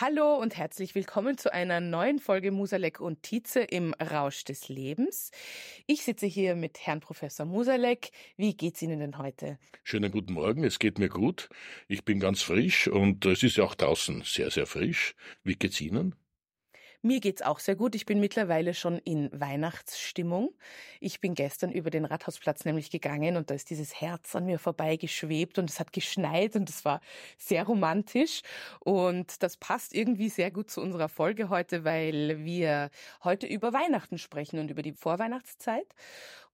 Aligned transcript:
Hallo 0.00 0.36
und 0.36 0.56
herzlich 0.56 0.94
willkommen 0.94 1.38
zu 1.38 1.52
einer 1.52 1.80
neuen 1.80 2.20
Folge 2.20 2.52
Musalek 2.52 3.00
und 3.00 3.24
Tietze 3.24 3.62
im 3.62 3.94
Rausch 3.94 4.44
des 4.44 4.68
Lebens. 4.68 5.32
Ich 5.88 6.04
sitze 6.04 6.26
hier 6.26 6.54
mit 6.54 6.86
Herrn 6.86 7.00
Professor 7.00 7.44
Musalek. 7.44 8.12
Wie 8.36 8.56
geht's 8.56 8.80
Ihnen 8.80 9.00
denn 9.00 9.18
heute? 9.18 9.58
Schönen 9.82 10.12
guten 10.12 10.34
Morgen, 10.34 10.62
es 10.62 10.78
geht 10.78 11.00
mir 11.00 11.08
gut. 11.08 11.48
Ich 11.88 12.04
bin 12.04 12.20
ganz 12.20 12.42
frisch 12.42 12.86
und 12.86 13.26
es 13.26 13.42
ist 13.42 13.56
ja 13.56 13.64
auch 13.64 13.74
draußen 13.74 14.22
sehr, 14.24 14.52
sehr 14.52 14.66
frisch. 14.66 15.16
Wie 15.42 15.56
geht's 15.56 15.80
Ihnen? 15.80 16.14
Mir 17.02 17.20
geht's 17.20 17.42
auch 17.42 17.60
sehr 17.60 17.76
gut. 17.76 17.94
Ich 17.94 18.06
bin 18.06 18.18
mittlerweile 18.18 18.74
schon 18.74 18.98
in 18.98 19.30
Weihnachtsstimmung. 19.32 20.50
Ich 21.00 21.20
bin 21.20 21.34
gestern 21.34 21.70
über 21.70 21.90
den 21.90 22.04
Rathausplatz 22.04 22.64
nämlich 22.64 22.90
gegangen 22.90 23.36
und 23.36 23.50
da 23.50 23.54
ist 23.54 23.70
dieses 23.70 24.00
Herz 24.00 24.34
an 24.34 24.46
mir 24.46 24.58
vorbeigeschwebt 24.58 25.58
und 25.58 25.70
es 25.70 25.78
hat 25.78 25.92
geschneit 25.92 26.56
und 26.56 26.68
es 26.68 26.84
war 26.84 27.00
sehr 27.36 27.64
romantisch 27.64 28.42
und 28.80 29.44
das 29.44 29.56
passt 29.56 29.94
irgendwie 29.94 30.28
sehr 30.28 30.50
gut 30.50 30.70
zu 30.70 30.80
unserer 30.80 31.08
Folge 31.08 31.48
heute, 31.50 31.84
weil 31.84 32.44
wir 32.44 32.90
heute 33.22 33.46
über 33.46 33.72
Weihnachten 33.72 34.18
sprechen 34.18 34.58
und 34.58 34.68
über 34.70 34.82
die 34.82 34.92
Vorweihnachtszeit 34.92 35.86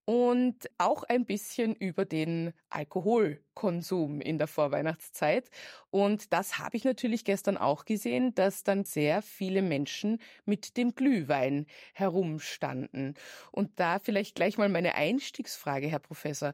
und 0.05 0.70
auch 0.78 1.02
ein 1.05 1.24
bisschen 1.24 1.74
über 1.74 2.05
den 2.05 2.52
Alkoholkonsum 2.69 4.20
in 4.20 4.38
der 4.38 4.46
Vorweihnachtszeit. 4.46 5.48
Und 5.91 6.33
das 6.33 6.58
habe 6.58 6.77
ich 6.77 6.84
natürlich 6.84 7.24
gestern 7.24 7.56
auch 7.56 7.84
gesehen, 7.84 8.34
dass 8.34 8.64
dann 8.64 8.84
sehr 8.84 9.22
viele 9.22 9.62
Menschen 9.62 10.19
mit 10.44 10.77
dem 10.77 10.94
Glühwein 10.94 11.66
herumstanden. 11.94 13.14
Und 13.50 13.80
da 13.80 13.98
vielleicht 13.98 14.34
gleich 14.34 14.58
mal 14.58 14.69
meine 14.69 14.94
Einstiegsfrage, 14.94 15.86
Herr 15.88 16.00
Professor. 16.00 16.52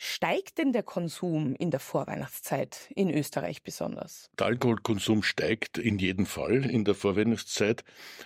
Steigt 0.00 0.58
denn 0.58 0.72
der 0.72 0.84
Konsum 0.84 1.56
in 1.56 1.72
der 1.72 1.80
Vorweihnachtszeit 1.80 2.88
in 2.94 3.10
Österreich 3.10 3.64
besonders? 3.64 4.30
Der 4.38 4.46
Alkoholkonsum 4.46 5.24
steigt 5.24 5.76
in 5.76 5.98
jedem 5.98 6.24
Fall 6.24 6.64
in 6.70 6.84
der 6.84 6.94
Vorweihnachtszeit, 6.94 7.82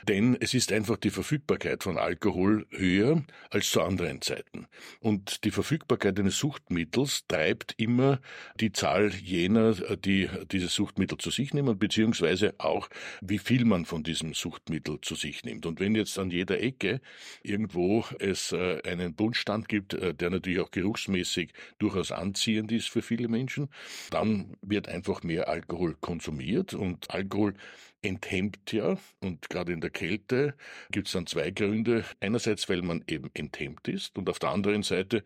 denn 0.06 0.36
es 0.38 0.52
ist 0.52 0.70
einfach 0.70 0.98
die 0.98 1.08
Verfügbarkeit 1.08 1.82
von 1.82 1.96
Alkohol 1.96 2.66
höher 2.68 3.22
als 3.48 3.70
zu 3.70 3.80
anderen 3.80 4.20
Zeiten. 4.20 4.66
Und 5.00 5.44
die 5.44 5.50
Verfügbarkeit 5.50 6.20
eines 6.20 6.36
Suchtmittels 6.36 7.26
treibt 7.26 7.72
immer 7.78 8.20
die 8.60 8.72
Zahl 8.72 9.10
jener, 9.14 9.72
die 9.96 10.28
dieses 10.50 10.74
Suchtmittel 10.74 11.16
zu 11.16 11.30
sich 11.30 11.54
nehmen, 11.54 11.78
beziehungsweise 11.78 12.54
auch, 12.58 12.90
wie 13.22 13.38
viel 13.38 13.64
man 13.64 13.86
von 13.86 14.02
diesem 14.02 14.34
Suchtmittel 14.34 15.00
zu 15.00 15.14
sich 15.14 15.42
nimmt. 15.44 15.64
Und 15.64 15.80
wenn 15.80 15.94
jetzt 15.94 16.18
an 16.18 16.30
jeder 16.30 16.60
Ecke 16.60 17.00
irgendwo 17.42 18.04
es 18.18 18.52
äh, 18.52 18.82
einen 18.82 19.14
Bundstand 19.14 19.70
gibt, 19.70 19.94
äh, 19.94 20.12
der 20.12 20.28
natürlich 20.28 20.60
auch 20.60 20.70
geruchsmäßig 20.70 21.54
durchaus 21.78 22.12
anziehend 22.12 22.72
ist 22.72 22.88
für 22.88 23.02
viele 23.02 23.28
Menschen. 23.28 23.68
Dann 24.10 24.56
wird 24.62 24.88
einfach 24.88 25.22
mehr 25.22 25.48
Alkohol 25.48 25.96
konsumiert 26.00 26.74
und 26.74 27.10
Alkohol 27.10 27.54
enthemmt 28.02 28.72
ja 28.72 28.98
und 29.20 29.48
gerade 29.48 29.72
in 29.72 29.80
der 29.80 29.90
Kälte 29.90 30.54
gibt 30.90 31.06
es 31.06 31.12
dann 31.12 31.26
zwei 31.26 31.50
Gründe. 31.50 32.04
Einerseits, 32.20 32.68
weil 32.68 32.82
man 32.82 33.04
eben 33.06 33.30
enthemmt 33.34 33.88
ist 33.88 34.18
und 34.18 34.28
auf 34.28 34.38
der 34.38 34.50
anderen 34.50 34.82
Seite, 34.82 35.22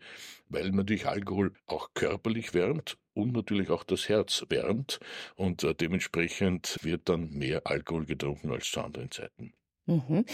weil 0.49 0.71
natürlich 0.71 1.07
Alkohol 1.07 1.53
auch 1.65 1.89
körperlich 1.95 2.53
wärmt 2.53 2.97
und 3.13 3.33
natürlich 3.33 3.69
auch 3.69 3.83
das 3.83 4.09
Herz 4.09 4.45
wärmt 4.49 4.99
und 5.35 5.63
äh, 5.63 5.73
dementsprechend 5.73 6.77
wird 6.83 7.09
dann 7.09 7.31
mehr 7.31 7.65
Alkohol 7.65 8.05
getrunken 8.05 8.51
als 8.51 8.69
zu 8.69 8.81
anderen 8.81 9.11
Zeiten. 9.11 9.56
Mhm. 9.89 10.25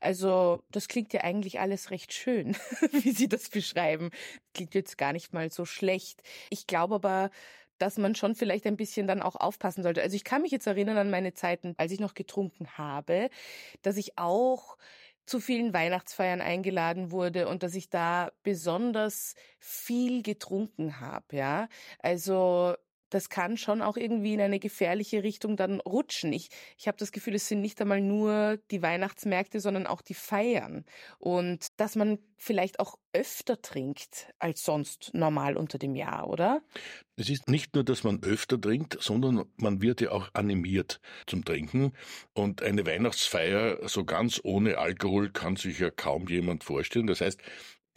Also 0.00 0.62
das 0.70 0.88
klingt 0.88 1.12
ja 1.14 1.22
eigentlich 1.22 1.60
alles 1.60 1.90
recht 1.90 2.12
schön, 2.12 2.54
wie 2.92 3.12
Sie 3.12 3.28
das 3.28 3.48
beschreiben. 3.50 4.10
Klingt 4.54 4.74
jetzt 4.74 4.98
gar 4.98 5.12
nicht 5.14 5.32
mal 5.32 5.50
so 5.50 5.64
schlecht. 5.64 6.22
Ich 6.50 6.66
glaube 6.66 6.96
aber, 6.96 7.30
dass 7.78 7.96
man 7.98 8.14
schon 8.14 8.34
vielleicht 8.34 8.66
ein 8.66 8.76
bisschen 8.76 9.06
dann 9.06 9.22
auch 9.22 9.36
aufpassen 9.36 9.82
sollte. 9.82 10.02
Also 10.02 10.16
ich 10.16 10.24
kann 10.24 10.42
mich 10.42 10.50
jetzt 10.52 10.66
erinnern 10.66 10.98
an 10.98 11.10
meine 11.10 11.32
Zeiten, 11.34 11.74
als 11.78 11.92
ich 11.92 12.00
noch 12.00 12.14
getrunken 12.14 12.76
habe, 12.76 13.30
dass 13.82 13.96
ich 13.96 14.18
auch 14.18 14.76
zu 15.26 15.40
vielen 15.40 15.74
Weihnachtsfeiern 15.74 16.40
eingeladen 16.40 17.12
wurde 17.12 17.48
und 17.48 17.62
dass 17.62 17.74
ich 17.74 17.90
da 17.90 18.32
besonders 18.42 19.34
viel 19.60 20.22
getrunken 20.22 21.00
habe, 21.00 21.36
ja. 21.36 21.68
Also 22.00 22.74
das 23.10 23.28
kann 23.28 23.56
schon 23.56 23.82
auch 23.82 23.96
irgendwie 23.96 24.34
in 24.34 24.40
eine 24.40 24.58
gefährliche 24.58 25.22
Richtung 25.22 25.56
dann 25.56 25.80
rutschen. 25.80 26.32
Ich, 26.32 26.48
ich 26.76 26.88
habe 26.88 26.98
das 26.98 27.12
Gefühl, 27.12 27.34
es 27.34 27.48
sind 27.48 27.60
nicht 27.60 27.80
einmal 27.80 28.00
nur 28.00 28.58
die 28.70 28.82
Weihnachtsmärkte, 28.82 29.60
sondern 29.60 29.86
auch 29.86 30.02
die 30.02 30.14
Feiern. 30.14 30.84
Und 31.18 31.68
dass 31.80 31.96
man 31.96 32.18
vielleicht 32.36 32.80
auch 32.80 32.98
öfter 33.12 33.60
trinkt 33.60 34.32
als 34.38 34.64
sonst 34.64 35.10
normal 35.12 35.56
unter 35.56 35.78
dem 35.78 35.96
Jahr, 35.96 36.28
oder? 36.28 36.62
Es 37.16 37.28
ist 37.28 37.48
nicht 37.48 37.74
nur, 37.74 37.84
dass 37.84 38.04
man 38.04 38.22
öfter 38.22 38.60
trinkt, 38.60 38.96
sondern 39.00 39.44
man 39.56 39.82
wird 39.82 40.00
ja 40.00 40.12
auch 40.12 40.28
animiert 40.34 41.00
zum 41.26 41.44
Trinken. 41.44 41.92
Und 42.34 42.62
eine 42.62 42.86
Weihnachtsfeier 42.86 43.88
so 43.88 44.04
ganz 44.04 44.40
ohne 44.44 44.78
Alkohol 44.78 45.30
kann 45.30 45.56
sich 45.56 45.80
ja 45.80 45.90
kaum 45.90 46.28
jemand 46.28 46.62
vorstellen. 46.62 47.08
Das 47.08 47.20
heißt, 47.20 47.40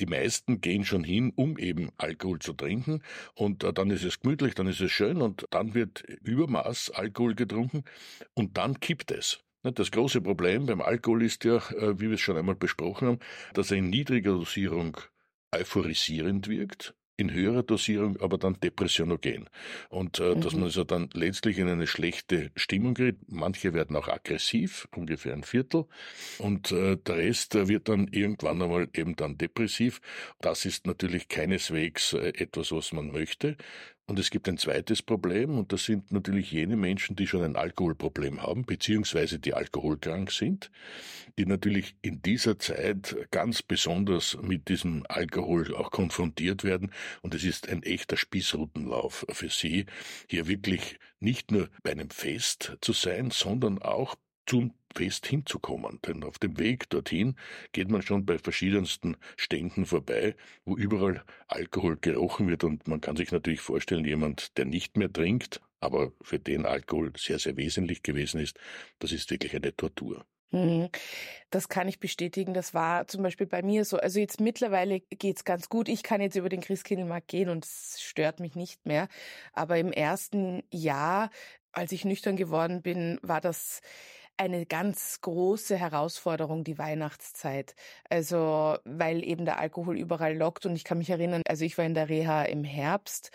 die 0.01 0.07
meisten 0.07 0.59
gehen 0.59 0.83
schon 0.83 1.03
hin, 1.03 1.31
um 1.35 1.57
eben 1.57 1.91
Alkohol 1.97 2.39
zu 2.39 2.53
trinken 2.53 3.01
und 3.35 3.63
äh, 3.63 3.71
dann 3.71 3.91
ist 3.91 4.03
es 4.03 4.19
gemütlich, 4.19 4.55
dann 4.55 4.67
ist 4.67 4.81
es 4.81 4.91
schön 4.91 5.21
und 5.21 5.45
dann 5.51 5.73
wird 5.73 6.01
Übermaß 6.01 6.91
Alkohol 6.91 7.35
getrunken 7.35 7.83
und 8.33 8.57
dann 8.57 8.79
kippt 8.79 9.11
es. 9.11 9.39
Das 9.63 9.91
große 9.91 10.21
Problem 10.21 10.65
beim 10.65 10.81
Alkohol 10.81 11.23
ist 11.23 11.43
ja, 11.43 11.57
äh, 11.57 11.99
wie 11.99 12.07
wir 12.07 12.15
es 12.15 12.21
schon 12.21 12.35
einmal 12.35 12.55
besprochen 12.55 13.07
haben, 13.07 13.19
dass 13.53 13.69
er 13.69 13.77
in 13.77 13.89
niedriger 13.89 14.31
Dosierung 14.31 14.97
euphorisierend 15.51 16.47
wirkt 16.47 16.95
in 17.17 17.31
höherer 17.31 17.63
Dosierung 17.63 18.19
aber 18.19 18.37
dann 18.37 18.59
depressionogen. 18.59 19.49
Und 19.89 20.19
äh, 20.19 20.35
mhm. 20.35 20.41
dass 20.41 20.53
man 20.53 20.63
also 20.63 20.83
dann 20.83 21.09
letztlich 21.13 21.57
in 21.59 21.67
eine 21.67 21.87
schlechte 21.87 22.51
Stimmung 22.55 22.93
gerät. 22.93 23.17
Manche 23.27 23.73
werden 23.73 23.95
auch 23.95 24.07
aggressiv, 24.07 24.87
ungefähr 24.95 25.33
ein 25.33 25.43
Viertel. 25.43 25.85
Und 26.39 26.71
äh, 26.71 26.97
der 26.97 27.17
Rest 27.17 27.55
wird 27.67 27.89
dann 27.89 28.07
irgendwann 28.07 28.61
einmal 28.61 28.87
eben 28.95 29.15
dann 29.15 29.37
depressiv. 29.37 30.01
Das 30.39 30.65
ist 30.65 30.87
natürlich 30.87 31.27
keineswegs 31.27 32.13
äh, 32.13 32.29
etwas, 32.29 32.71
was 32.71 32.91
man 32.91 33.11
möchte. 33.11 33.57
Und 34.07 34.19
es 34.19 34.29
gibt 34.29 34.49
ein 34.49 34.57
zweites 34.57 35.01
Problem, 35.01 35.57
und 35.57 35.71
das 35.71 35.85
sind 35.85 36.11
natürlich 36.11 36.51
jene 36.51 36.75
Menschen, 36.75 37.15
die 37.15 37.27
schon 37.27 37.43
ein 37.43 37.55
Alkoholproblem 37.55 38.41
haben, 38.41 38.65
beziehungsweise 38.65 39.39
die 39.39 39.53
alkoholkrank 39.53 40.31
sind, 40.31 40.69
die 41.37 41.45
natürlich 41.45 41.95
in 42.01 42.21
dieser 42.21 42.59
Zeit 42.59 43.15
ganz 43.31 43.61
besonders 43.61 44.37
mit 44.41 44.67
diesem 44.67 45.05
Alkohol 45.07 45.73
auch 45.75 45.91
konfrontiert 45.91 46.63
werden. 46.63 46.91
Und 47.21 47.35
es 47.35 47.43
ist 47.43 47.69
ein 47.69 47.83
echter 47.83 48.17
Spießrutenlauf 48.17 49.25
für 49.29 49.49
sie, 49.49 49.85
hier 50.29 50.47
wirklich 50.47 50.99
nicht 51.19 51.51
nur 51.51 51.69
bei 51.83 51.91
einem 51.91 52.09
Fest 52.09 52.77
zu 52.81 52.93
sein, 52.93 53.31
sondern 53.31 53.81
auch 53.81 54.15
zum 54.51 54.73
Fest 54.93 55.27
hinzukommen. 55.27 55.99
Denn 56.05 56.25
auf 56.25 56.37
dem 56.37 56.59
Weg 56.59 56.89
dorthin 56.89 57.37
geht 57.71 57.89
man 57.89 58.01
schon 58.01 58.25
bei 58.25 58.37
verschiedensten 58.37 59.15
Ständen 59.37 59.85
vorbei, 59.85 60.35
wo 60.65 60.75
überall 60.75 61.23
Alkohol 61.47 61.95
gerochen 61.95 62.49
wird. 62.49 62.65
Und 62.65 62.85
man 62.85 62.99
kann 62.99 63.15
sich 63.15 63.31
natürlich 63.31 63.61
vorstellen, 63.61 64.03
jemand, 64.03 64.57
der 64.57 64.65
nicht 64.65 64.97
mehr 64.97 65.11
trinkt, 65.11 65.61
aber 65.79 66.11
für 66.21 66.37
den 66.37 66.65
Alkohol 66.65 67.13
sehr, 67.15 67.39
sehr 67.39 67.55
wesentlich 67.55 68.03
gewesen 68.03 68.41
ist, 68.41 68.59
das 68.99 69.13
ist 69.13 69.31
wirklich 69.31 69.55
eine 69.55 69.73
Tortur. 69.73 70.25
Mhm. 70.49 70.89
Das 71.49 71.69
kann 71.69 71.87
ich 71.87 72.01
bestätigen. 72.01 72.53
Das 72.53 72.73
war 72.73 73.07
zum 73.07 73.23
Beispiel 73.23 73.47
bei 73.47 73.61
mir 73.61 73.85
so. 73.85 73.95
Also 73.99 74.19
jetzt 74.19 74.41
mittlerweile 74.41 74.99
geht's 74.99 75.45
ganz 75.45 75.69
gut. 75.69 75.87
Ich 75.87 76.03
kann 76.03 76.19
jetzt 76.19 76.35
über 76.35 76.49
den 76.49 76.59
Christkindlmarkt 76.59 77.29
gehen 77.29 77.47
und 77.47 77.63
es 77.63 78.01
stört 78.01 78.41
mich 78.41 78.55
nicht 78.55 78.85
mehr. 78.85 79.07
Aber 79.53 79.77
im 79.77 79.93
ersten 79.93 80.61
Jahr, 80.71 81.29
als 81.71 81.93
ich 81.93 82.03
nüchtern 82.03 82.35
geworden 82.35 82.81
bin, 82.81 83.17
war 83.21 83.39
das 83.39 83.79
eine 84.37 84.65
ganz 84.65 85.21
große 85.21 85.77
Herausforderung, 85.77 86.63
die 86.63 86.77
Weihnachtszeit. 86.77 87.75
Also, 88.09 88.77
weil 88.85 89.23
eben 89.23 89.45
der 89.45 89.59
Alkohol 89.59 89.97
überall 89.97 90.35
lockt 90.35 90.65
und 90.65 90.75
ich 90.75 90.83
kann 90.83 90.97
mich 90.97 91.09
erinnern, 91.09 91.41
also 91.47 91.65
ich 91.65 91.77
war 91.77 91.85
in 91.85 91.93
der 91.93 92.09
Reha 92.09 92.43
im 92.43 92.63
Herbst 92.63 93.31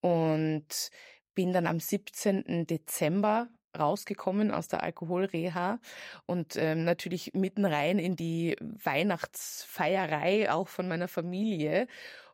und 0.00 0.90
bin 1.34 1.52
dann 1.52 1.66
am 1.66 1.80
17. 1.80 2.66
Dezember 2.66 3.48
rausgekommen 3.78 4.50
aus 4.50 4.68
der 4.68 4.82
Alkoholreha 4.82 5.78
und 6.26 6.56
ähm, 6.56 6.84
natürlich 6.84 7.32
mitten 7.34 7.64
rein 7.64 7.98
in 7.98 8.16
die 8.16 8.56
Weihnachtsfeierei 8.60 10.50
auch 10.50 10.68
von 10.68 10.88
meiner 10.88 11.08
Familie. 11.08 11.86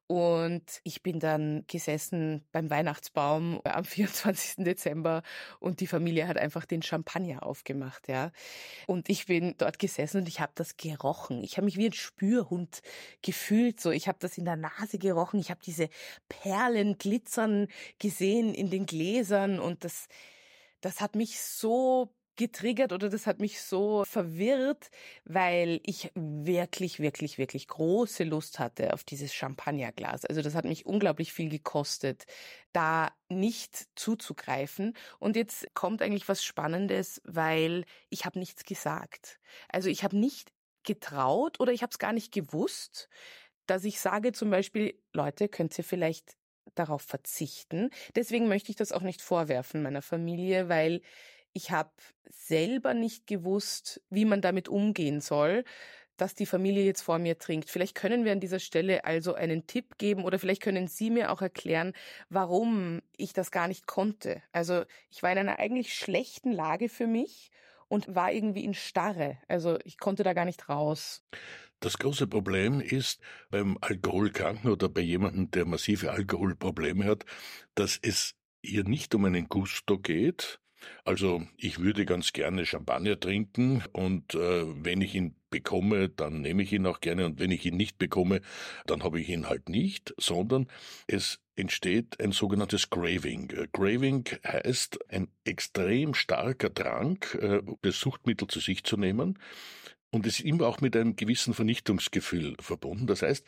Und 0.08 0.62
ich 0.84 1.02
bin 1.02 1.18
dann 1.18 1.64
gesessen 1.66 2.44
beim 2.52 2.70
Weihnachtsbaum 2.70 3.60
am 3.64 3.84
24. 3.84 4.64
Dezember 4.64 5.22
und 5.58 5.80
die 5.80 5.86
Familie 5.86 6.28
hat 6.28 6.38
einfach 6.38 6.64
den 6.64 6.82
Champagner 6.82 7.44
aufgemacht, 7.44 8.08
ja. 8.08 8.30
Und 8.86 9.08
ich 9.08 9.26
bin 9.26 9.54
dort 9.58 9.78
gesessen 9.78 10.18
und 10.18 10.28
ich 10.28 10.40
habe 10.40 10.52
das 10.54 10.76
gerochen. 10.76 11.42
Ich 11.42 11.56
habe 11.56 11.64
mich 11.64 11.76
wie 11.76 11.86
ein 11.86 11.92
Spürhund 11.92 12.82
gefühlt, 13.22 13.80
so. 13.80 13.90
Ich 13.90 14.06
habe 14.06 14.18
das 14.20 14.38
in 14.38 14.44
der 14.44 14.56
Nase 14.56 14.98
gerochen. 14.98 15.40
Ich 15.40 15.50
habe 15.50 15.60
diese 15.64 15.88
Perlen 16.28 16.98
glitzern 16.98 17.66
gesehen 17.98 18.54
in 18.54 18.70
den 18.70 18.86
Gläsern 18.86 19.58
und 19.58 19.84
das 19.84 20.06
das 20.80 21.00
hat 21.00 21.16
mich 21.16 21.40
so 21.40 22.14
getriggert 22.36 22.92
oder 22.92 23.08
das 23.08 23.26
hat 23.26 23.40
mich 23.40 23.60
so 23.60 24.04
verwirrt, 24.04 24.90
weil 25.24 25.80
ich 25.84 26.10
wirklich, 26.14 27.00
wirklich, 27.00 27.38
wirklich 27.38 27.68
große 27.68 28.24
Lust 28.24 28.58
hatte 28.58 28.92
auf 28.92 29.04
dieses 29.04 29.34
Champagnerglas. 29.34 30.24
Also 30.24 30.42
das 30.42 30.54
hat 30.54 30.64
mich 30.64 30.86
unglaublich 30.86 31.32
viel 31.32 31.48
gekostet, 31.48 32.26
da 32.72 33.10
nicht 33.28 33.86
zuzugreifen. 33.94 34.94
Und 35.18 35.36
jetzt 35.36 35.66
kommt 35.74 36.02
eigentlich 36.02 36.28
was 36.28 36.44
Spannendes, 36.44 37.20
weil 37.24 37.84
ich 38.10 38.24
habe 38.24 38.38
nichts 38.38 38.64
gesagt. 38.64 39.38
Also 39.68 39.88
ich 39.88 40.04
habe 40.04 40.16
nicht 40.16 40.52
getraut 40.84 41.58
oder 41.60 41.72
ich 41.72 41.82
habe 41.82 41.90
es 41.90 41.98
gar 41.98 42.12
nicht 42.12 42.32
gewusst, 42.32 43.08
dass 43.66 43.84
ich 43.84 43.98
sage 43.98 44.32
zum 44.32 44.50
Beispiel, 44.50 45.00
Leute, 45.12 45.48
könnt 45.48 45.76
ihr 45.76 45.84
vielleicht 45.84 46.36
darauf 46.74 47.02
verzichten. 47.02 47.90
Deswegen 48.14 48.48
möchte 48.48 48.70
ich 48.70 48.76
das 48.76 48.92
auch 48.92 49.02
nicht 49.02 49.22
vorwerfen 49.22 49.82
meiner 49.82 50.02
Familie, 50.02 50.68
weil 50.68 51.00
ich 51.56 51.70
habe 51.70 51.90
selber 52.28 52.92
nicht 52.92 53.26
gewusst, 53.26 54.02
wie 54.10 54.26
man 54.26 54.42
damit 54.42 54.68
umgehen 54.68 55.22
soll, 55.22 55.64
dass 56.18 56.34
die 56.34 56.44
Familie 56.44 56.84
jetzt 56.84 57.00
vor 57.00 57.18
mir 57.18 57.38
trinkt. 57.38 57.70
Vielleicht 57.70 57.94
können 57.94 58.26
wir 58.26 58.32
an 58.32 58.40
dieser 58.40 58.58
Stelle 58.58 59.04
also 59.04 59.34
einen 59.34 59.66
Tipp 59.66 59.96
geben 59.96 60.24
oder 60.24 60.38
vielleicht 60.38 60.62
können 60.62 60.86
Sie 60.86 61.10
mir 61.10 61.32
auch 61.32 61.40
erklären, 61.40 61.94
warum 62.28 63.00
ich 63.16 63.32
das 63.32 63.50
gar 63.50 63.68
nicht 63.68 63.86
konnte. 63.86 64.42
Also 64.52 64.84
ich 65.10 65.22
war 65.22 65.32
in 65.32 65.38
einer 65.38 65.58
eigentlich 65.58 65.94
schlechten 65.94 66.52
Lage 66.52 66.90
für 66.90 67.06
mich 67.06 67.50
und 67.88 68.14
war 68.14 68.32
irgendwie 68.32 68.64
in 68.64 68.74
Starre. 68.74 69.38
Also 69.48 69.78
ich 69.84 69.98
konnte 69.98 70.22
da 70.24 70.34
gar 70.34 70.44
nicht 70.44 70.68
raus. 70.68 71.22
Das 71.80 71.98
große 71.98 72.26
Problem 72.26 72.80
ist 72.80 73.20
beim 73.48 73.78
Alkoholkranken 73.80 74.70
oder 74.70 74.90
bei 74.90 75.00
jemandem, 75.00 75.50
der 75.50 75.64
massive 75.64 76.12
Alkoholprobleme 76.12 77.06
hat, 77.06 77.24
dass 77.74 77.98
es 78.00 78.34
ihr 78.60 78.84
nicht 78.84 79.14
um 79.14 79.24
einen 79.24 79.48
Gusto 79.48 79.98
geht. 79.98 80.60
Also 81.04 81.42
ich 81.56 81.78
würde 81.78 82.04
ganz 82.04 82.32
gerne 82.32 82.66
Champagner 82.66 83.18
trinken 83.18 83.82
und 83.92 84.34
äh, 84.34 84.64
wenn 84.84 85.00
ich 85.00 85.14
ihn 85.14 85.34
bekomme, 85.50 86.08
dann 86.08 86.40
nehme 86.40 86.62
ich 86.62 86.72
ihn 86.72 86.86
auch 86.86 87.00
gerne 87.00 87.24
und 87.26 87.38
wenn 87.38 87.50
ich 87.50 87.64
ihn 87.64 87.76
nicht 87.76 87.98
bekomme, 87.98 88.40
dann 88.86 89.02
habe 89.02 89.20
ich 89.20 89.28
ihn 89.28 89.48
halt 89.48 89.68
nicht, 89.68 90.14
sondern 90.18 90.66
es 91.06 91.40
entsteht 91.54 92.20
ein 92.20 92.32
sogenanntes 92.32 92.90
Graving. 92.90 93.48
Graving 93.72 94.24
heißt 94.46 94.98
ein 95.10 95.28
extrem 95.44 96.14
starker 96.14 96.70
Drang, 96.70 97.24
äh, 97.40 97.62
das 97.82 97.98
Suchtmittel 97.98 98.48
zu 98.48 98.60
sich 98.60 98.84
zu 98.84 98.96
nehmen, 98.96 99.38
und 100.10 100.26
es 100.26 100.38
ist 100.38 100.46
immer 100.46 100.66
auch 100.66 100.80
mit 100.80 100.96
einem 100.96 101.16
gewissen 101.16 101.52
Vernichtungsgefühl 101.52 102.56
verbunden. 102.60 103.06
Das 103.06 103.22
heißt, 103.22 103.44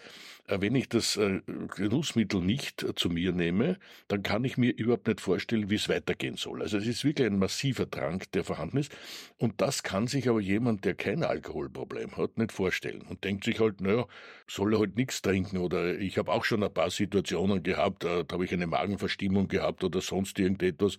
äh, 0.48 0.60
wenn 0.60 0.74
ich 0.74 0.88
das 0.88 1.16
äh, 1.16 1.40
Genussmittel 1.76 2.40
nicht 2.40 2.82
äh, 2.82 2.94
zu 2.94 3.08
mir 3.08 3.32
nehme, 3.32 3.78
dann 4.08 4.22
kann 4.22 4.44
ich 4.44 4.56
mir 4.56 4.76
überhaupt 4.76 5.06
nicht 5.06 5.20
vorstellen, 5.20 5.70
wie 5.70 5.76
es 5.76 5.88
weitergehen 5.88 6.36
soll. 6.36 6.62
Also 6.62 6.78
es 6.78 6.86
ist 6.86 7.04
wirklich 7.04 7.26
ein 7.26 7.38
massiver 7.38 7.86
Drang, 7.86 8.22
der 8.34 8.44
vorhanden 8.44 8.78
ist. 8.78 8.92
Und 9.38 9.60
das 9.60 9.82
kann 9.82 10.06
sich 10.08 10.28
aber 10.28 10.40
jemand, 10.40 10.84
der 10.84 10.94
kein 10.94 11.22
Alkoholproblem 11.22 12.16
hat, 12.16 12.38
nicht 12.38 12.52
vorstellen 12.52 13.02
und 13.02 13.24
denkt 13.24 13.44
sich 13.44 13.60
halt, 13.60 13.80
naja, 13.80 14.06
soll 14.48 14.74
er 14.74 14.80
halt 14.80 14.96
nichts 14.96 15.22
trinken 15.22 15.58
oder 15.58 15.98
ich 15.98 16.18
habe 16.18 16.32
auch 16.32 16.44
schon 16.44 16.62
ein 16.62 16.72
paar 16.72 16.90
Situationen 16.90 17.62
gehabt, 17.62 18.04
da 18.04 18.24
habe 18.30 18.44
ich 18.44 18.52
eine 18.52 18.66
Magenverstimmung 18.66 19.48
gehabt 19.48 19.84
oder 19.84 20.00
sonst 20.00 20.38
irgendetwas 20.38 20.96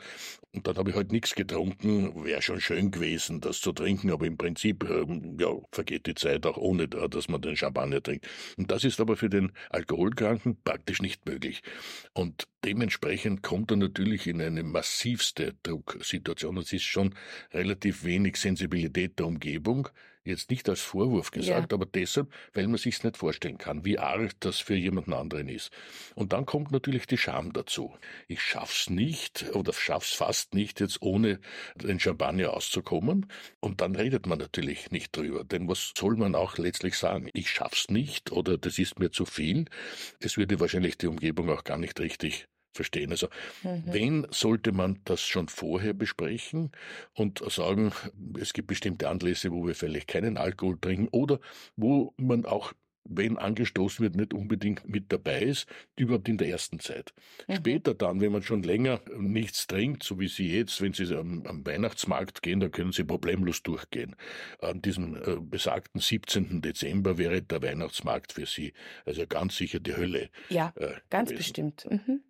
und 0.52 0.66
dann 0.66 0.78
habe 0.78 0.90
ich 0.90 0.96
halt 0.96 1.12
nichts 1.12 1.36
getrunken. 1.36 2.26
Wäre 2.26 2.42
schon 2.42 2.60
schön 2.60 2.92
gewesen, 2.92 3.40
das 3.40 3.62
zu 3.62 3.72
trinken, 3.72 4.12
aber 4.12 4.26
im 4.26 4.38
Prinzip, 4.38 4.84
ähm, 4.90 5.38
vergeht 5.72 6.06
die 6.06 6.16
Zeit 6.16 6.46
auch 6.46 6.58
ohne, 6.58 6.88
dass 6.88 7.30
man 7.30 7.42
den 7.42 7.56
Champagner 7.56 8.02
trinkt. 8.02 8.28
Und 8.58 8.72
das 8.72 8.84
ist 8.84 9.00
aber 9.00 9.16
für 9.16 9.30
den 9.30 9.52
Alkoholkranken 9.70 10.58
praktisch 10.64 11.02
nicht 11.02 11.26
möglich. 11.26 11.62
Und 12.14 12.48
dementsprechend 12.64 13.44
kommt 13.44 13.72
er 13.72 13.78
natürlich 13.78 14.28
in 14.28 14.42
eine 14.42 14.64
massivste 14.64 15.56
Drucksituation. 15.64 16.58
Es 16.58 16.74
ist 16.74 16.84
schon 16.84 17.16
relativ 17.54 18.04
wenig 18.04 18.38
Sensibilität 18.38 19.20
der 19.20 19.28
Umgebung. 19.28 19.90
Jetzt 20.24 20.52
nicht 20.52 20.68
als 20.68 20.82
Vorwurf 20.82 21.32
gesagt, 21.32 21.72
ja. 21.72 21.76
aber 21.76 21.86
deshalb, 21.86 22.34
weil 22.54 22.68
man 22.68 22.78
sich's 22.78 23.04
nicht 23.04 23.18
vorstellen 23.18 23.58
kann, 23.58 23.86
wie 23.86 23.98
arg 23.98 24.32
das 24.42 24.60
für 24.60 24.76
jemanden 24.76 25.14
anderen 25.14 25.48
ist. 25.48 25.72
Und 26.16 26.34
dann 26.34 26.46
kommt 26.46 26.72
natürlich 26.72 27.08
die 27.08 27.18
Scham 27.18 27.54
dazu. 27.54 27.94
Ich 28.28 28.42
schaff's 28.42 28.90
nicht 28.90 29.46
oder 29.54 29.74
schaff's 29.74 30.12
fast 30.12 30.54
nicht, 30.54 30.80
jetzt 30.82 31.02
ohne 31.02 31.40
den 31.76 32.00
Champagner 32.00 32.54
auszukommen. 32.54 33.28
Und 33.60 33.82
dann 33.82 33.96
redet 33.96 34.28
man 34.28 34.40
natürlich 34.40 34.92
nicht 34.92 35.16
drüber. 35.16 35.44
Denn 35.44 35.68
was 35.68 35.94
soll 35.98 36.16
man 36.16 36.36
auch 36.36 36.58
letztlich 36.58 36.96
sagen? 36.96 37.30
Ich 37.34 37.50
schaff's 37.50 37.90
nicht 37.90 38.32
oder 38.32 38.58
das 38.58 38.78
ist 38.78 39.00
mir 39.00 39.12
zu 39.12 39.26
viel. 39.26 39.66
Es 40.20 40.38
würde 40.38 40.60
wahrscheinlich 40.60 40.98
die 40.98 41.08
Umgebung 41.08 41.50
auch 41.50 41.64
gar 41.64 41.78
nicht 41.78 42.00
richtig 42.00 42.48
verstehen. 42.74 43.12
Also, 43.12 43.28
mhm. 43.64 43.84
wen 43.86 44.28
sollte 44.32 44.72
man 44.72 45.00
das 45.06 45.22
schon 45.22 45.48
vorher 45.48 45.94
besprechen 45.94 46.72
und 47.14 47.42
sagen, 47.52 47.92
es 48.40 48.54
gibt 48.54 48.68
bestimmte 48.68 49.10
Anlässe, 49.10 49.52
wo 49.52 49.66
wir 49.66 49.76
vielleicht 49.76 50.08
keinen 50.08 50.38
Alkohol 50.38 50.78
trinken 50.80 51.08
oder 51.12 51.40
wo 51.76 52.14
man 52.18 52.46
auch 52.46 52.74
wenn 53.10 53.38
angestoßen 53.38 54.04
wird, 54.04 54.16
nicht 54.16 54.34
unbedingt 54.34 54.88
mit 54.88 55.12
dabei 55.12 55.42
ist, 55.42 55.68
überhaupt 55.96 56.30
in 56.30 56.38
der 56.38 56.50
ersten 56.50 56.80
Zeit. 56.80 57.14
Mhm. 57.48 57.56
Später 57.56 57.94
dann, 57.94 58.22
wenn 58.22 58.32
man 58.32 58.44
schon 58.44 58.64
länger 58.64 59.02
nichts 59.18 59.68
trinkt, 59.68 60.04
so 60.04 60.20
wie 60.20 60.28
Sie 60.28 60.56
jetzt, 60.56 60.82
wenn 60.82 60.94
Sie 60.94 61.14
am, 61.16 61.46
am 61.46 61.66
Weihnachtsmarkt 61.66 62.42
gehen, 62.44 62.60
da 62.60 62.70
können 62.70 62.92
Sie 62.92 63.04
problemlos 63.04 63.64
durchgehen. 63.64 64.16
An 64.62 64.82
diesem 64.82 65.16
äh, 65.16 65.38
besagten 65.42 66.00
17. 66.00 66.62
Dezember 66.62 67.18
wäre 67.18 67.42
der 67.42 67.62
Weihnachtsmarkt 67.62 68.34
für 68.34 68.46
Sie 68.46 68.74
also 69.06 69.26
ganz 69.28 69.58
sicher 69.58 69.80
die 69.80 69.96
Hölle. 69.96 70.30
Ja, 70.50 70.74
äh, 70.76 70.94
ganz 71.10 71.30
gewesen. 71.30 71.38
bestimmt. 71.38 71.88
Mhm. 71.90 72.22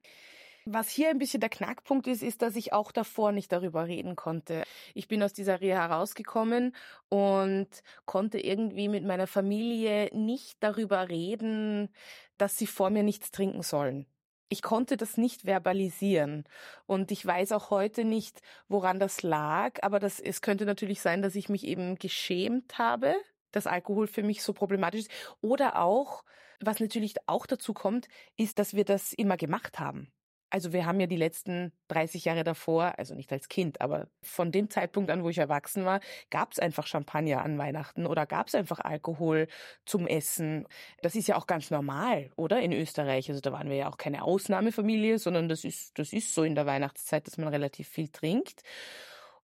Was 0.66 0.90
hier 0.90 1.10
ein 1.10 1.18
bisschen 1.18 1.40
der 1.40 1.50
Knackpunkt 1.50 2.06
ist, 2.08 2.22
ist, 2.22 2.42
dass 2.42 2.56
ich 2.56 2.74
auch 2.74 2.92
davor 2.92 3.32
nicht 3.32 3.52
darüber 3.52 3.88
reden 3.88 4.16
konnte. 4.16 4.64
Ich 4.94 5.08
bin 5.08 5.24
aus 5.24 5.34
dieser 5.34 5.62
Reha 5.62 5.88
herausgekommen 5.88 6.76
und 7.08 7.68
konnte 8.06 8.40
irgendwie 8.40 8.88
mit 8.88 9.06
meiner 9.06 9.28
Familie 9.28 10.10
nicht 10.14 10.58
darüber 10.62 11.10
reden, 11.10 11.90
dass 12.38 12.58
sie 12.58 12.68
vor 12.68 12.90
mir 12.90 13.04
nichts 13.04 13.32
trinken 13.32 13.64
sollen. 13.64 14.06
Ich 14.50 14.62
konnte 14.62 14.98
das 14.98 15.18
nicht 15.18 15.44
verbalisieren 15.44 16.44
und 16.88 17.12
ich 17.12 17.24
weiß 17.24 17.52
auch 17.52 17.70
heute 17.70 18.04
nicht, 18.04 18.42
woran 18.68 19.00
das 19.00 19.22
lag, 19.22 19.82
aber 19.84 20.00
das, 20.00 20.20
es 20.20 20.42
könnte 20.42 20.66
natürlich 20.66 21.02
sein, 21.02 21.22
dass 21.22 21.36
ich 21.36 21.50
mich 21.50 21.66
eben 21.66 21.96
geschämt 22.00 22.80
habe, 22.80 23.16
dass 23.52 23.68
Alkohol 23.68 24.08
für 24.08 24.24
mich 24.24 24.42
so 24.42 24.54
problematisch 24.54 25.02
ist 25.02 25.12
oder 25.42 25.80
auch, 25.80 26.24
was 26.60 26.80
natürlich 26.80 27.16
auch 27.28 27.46
dazu 27.46 27.74
kommt, 27.74 28.08
ist, 28.38 28.58
dass 28.58 28.74
wir 28.74 28.86
das 28.86 29.14
immer 29.14 29.38
gemacht 29.38 29.80
haben. 29.80 30.12
Also 30.52 30.74
wir 30.74 30.86
haben 30.86 31.00
ja 31.00 31.06
die 31.06 31.16
letzten 31.16 31.72
30 31.90 32.26
Jahre 32.26 32.44
davor, 32.44 32.98
also 32.98 33.14
nicht 33.14 33.32
als 33.32 33.50
Kind, 33.50 33.82
aber 33.82 34.08
von 34.24 34.52
dem 34.52 34.70
Zeitpunkt 34.70 35.12
an, 35.12 35.24
wo 35.24 35.30
ich 35.30 35.38
erwachsen 35.38 35.86
war, 35.86 36.00
gab 36.32 36.52
es 36.52 36.60
einfach 36.60 36.88
Champagner 36.88 37.44
an 37.44 37.58
Weihnachten 37.58 38.08
oder 38.08 38.26
gab 38.26 38.48
es 38.48 38.56
einfach 38.56 38.80
Alkohol 38.80 39.48
zum 39.86 40.08
Essen. 40.08 40.68
Das 41.02 41.16
ist 41.16 41.28
ja 41.28 41.36
auch 41.36 41.46
ganz 41.46 41.70
normal, 41.70 42.32
oder? 42.36 42.60
In 42.62 42.74
Österreich. 42.74 43.30
Also 43.30 43.42
da 43.42 43.52
waren 43.52 43.70
wir 43.70 43.76
ja 43.76 43.90
auch 43.90 43.98
keine 43.98 44.24
Ausnahmefamilie, 44.24 45.20
sondern 45.20 45.50
das 45.50 45.64
ist, 45.64 46.00
das 46.00 46.14
ist 46.14 46.34
so 46.34 46.44
in 46.44 46.56
der 46.56 46.66
Weihnachtszeit, 46.66 47.28
dass 47.28 47.38
man 47.38 47.50
relativ 47.50 47.88
viel 47.88 48.10
trinkt. 48.10 48.64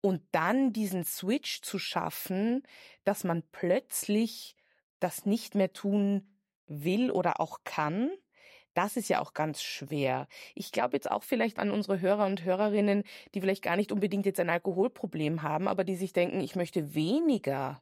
Und 0.01 0.21
dann 0.31 0.73
diesen 0.73 1.03
Switch 1.03 1.61
zu 1.61 1.79
schaffen, 1.79 2.63
dass 3.03 3.23
man 3.23 3.43
plötzlich 3.51 4.55
das 4.99 5.25
nicht 5.25 5.55
mehr 5.55 5.73
tun 5.73 6.27
will 6.67 7.11
oder 7.11 7.39
auch 7.39 7.59
kann, 7.63 8.11
das 8.73 8.97
ist 8.97 9.09
ja 9.09 9.21
auch 9.21 9.33
ganz 9.33 9.61
schwer. 9.61 10.27
Ich 10.55 10.71
glaube 10.71 10.95
jetzt 10.95 11.09
auch 11.09 11.23
vielleicht 11.23 11.59
an 11.59 11.71
unsere 11.71 11.99
Hörer 11.99 12.25
und 12.25 12.43
Hörerinnen, 12.43 13.03
die 13.33 13.41
vielleicht 13.41 13.63
gar 13.63 13.75
nicht 13.75 13.91
unbedingt 13.91 14.25
jetzt 14.25 14.39
ein 14.39 14.49
Alkoholproblem 14.49 15.41
haben, 15.41 15.67
aber 15.67 15.83
die 15.83 15.95
sich 15.95 16.13
denken, 16.13 16.41
ich 16.41 16.55
möchte 16.55 16.95
weniger 16.95 17.81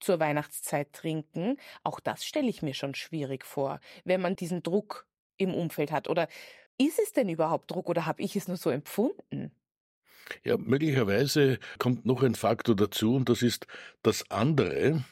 zur 0.00 0.18
Weihnachtszeit 0.18 0.92
trinken. 0.92 1.56
Auch 1.84 2.00
das 2.00 2.24
stelle 2.24 2.48
ich 2.48 2.62
mir 2.62 2.74
schon 2.74 2.94
schwierig 2.94 3.44
vor, 3.44 3.80
wenn 4.04 4.20
man 4.20 4.36
diesen 4.36 4.62
Druck 4.62 5.06
im 5.36 5.54
Umfeld 5.54 5.92
hat. 5.92 6.08
Oder 6.08 6.28
ist 6.78 6.98
es 6.98 7.12
denn 7.12 7.28
überhaupt 7.28 7.70
Druck 7.70 7.88
oder 7.88 8.06
habe 8.06 8.22
ich 8.22 8.36
es 8.36 8.48
nur 8.48 8.56
so 8.56 8.70
empfunden? 8.70 9.52
Ja, 10.44 10.56
möglicherweise 10.56 11.58
kommt 11.78 12.06
noch 12.06 12.22
ein 12.22 12.34
Faktor 12.34 12.76
dazu 12.76 13.14
und 13.14 13.28
das 13.28 13.42
ist, 13.42 13.66
dass 14.02 14.30
andere 14.30 15.04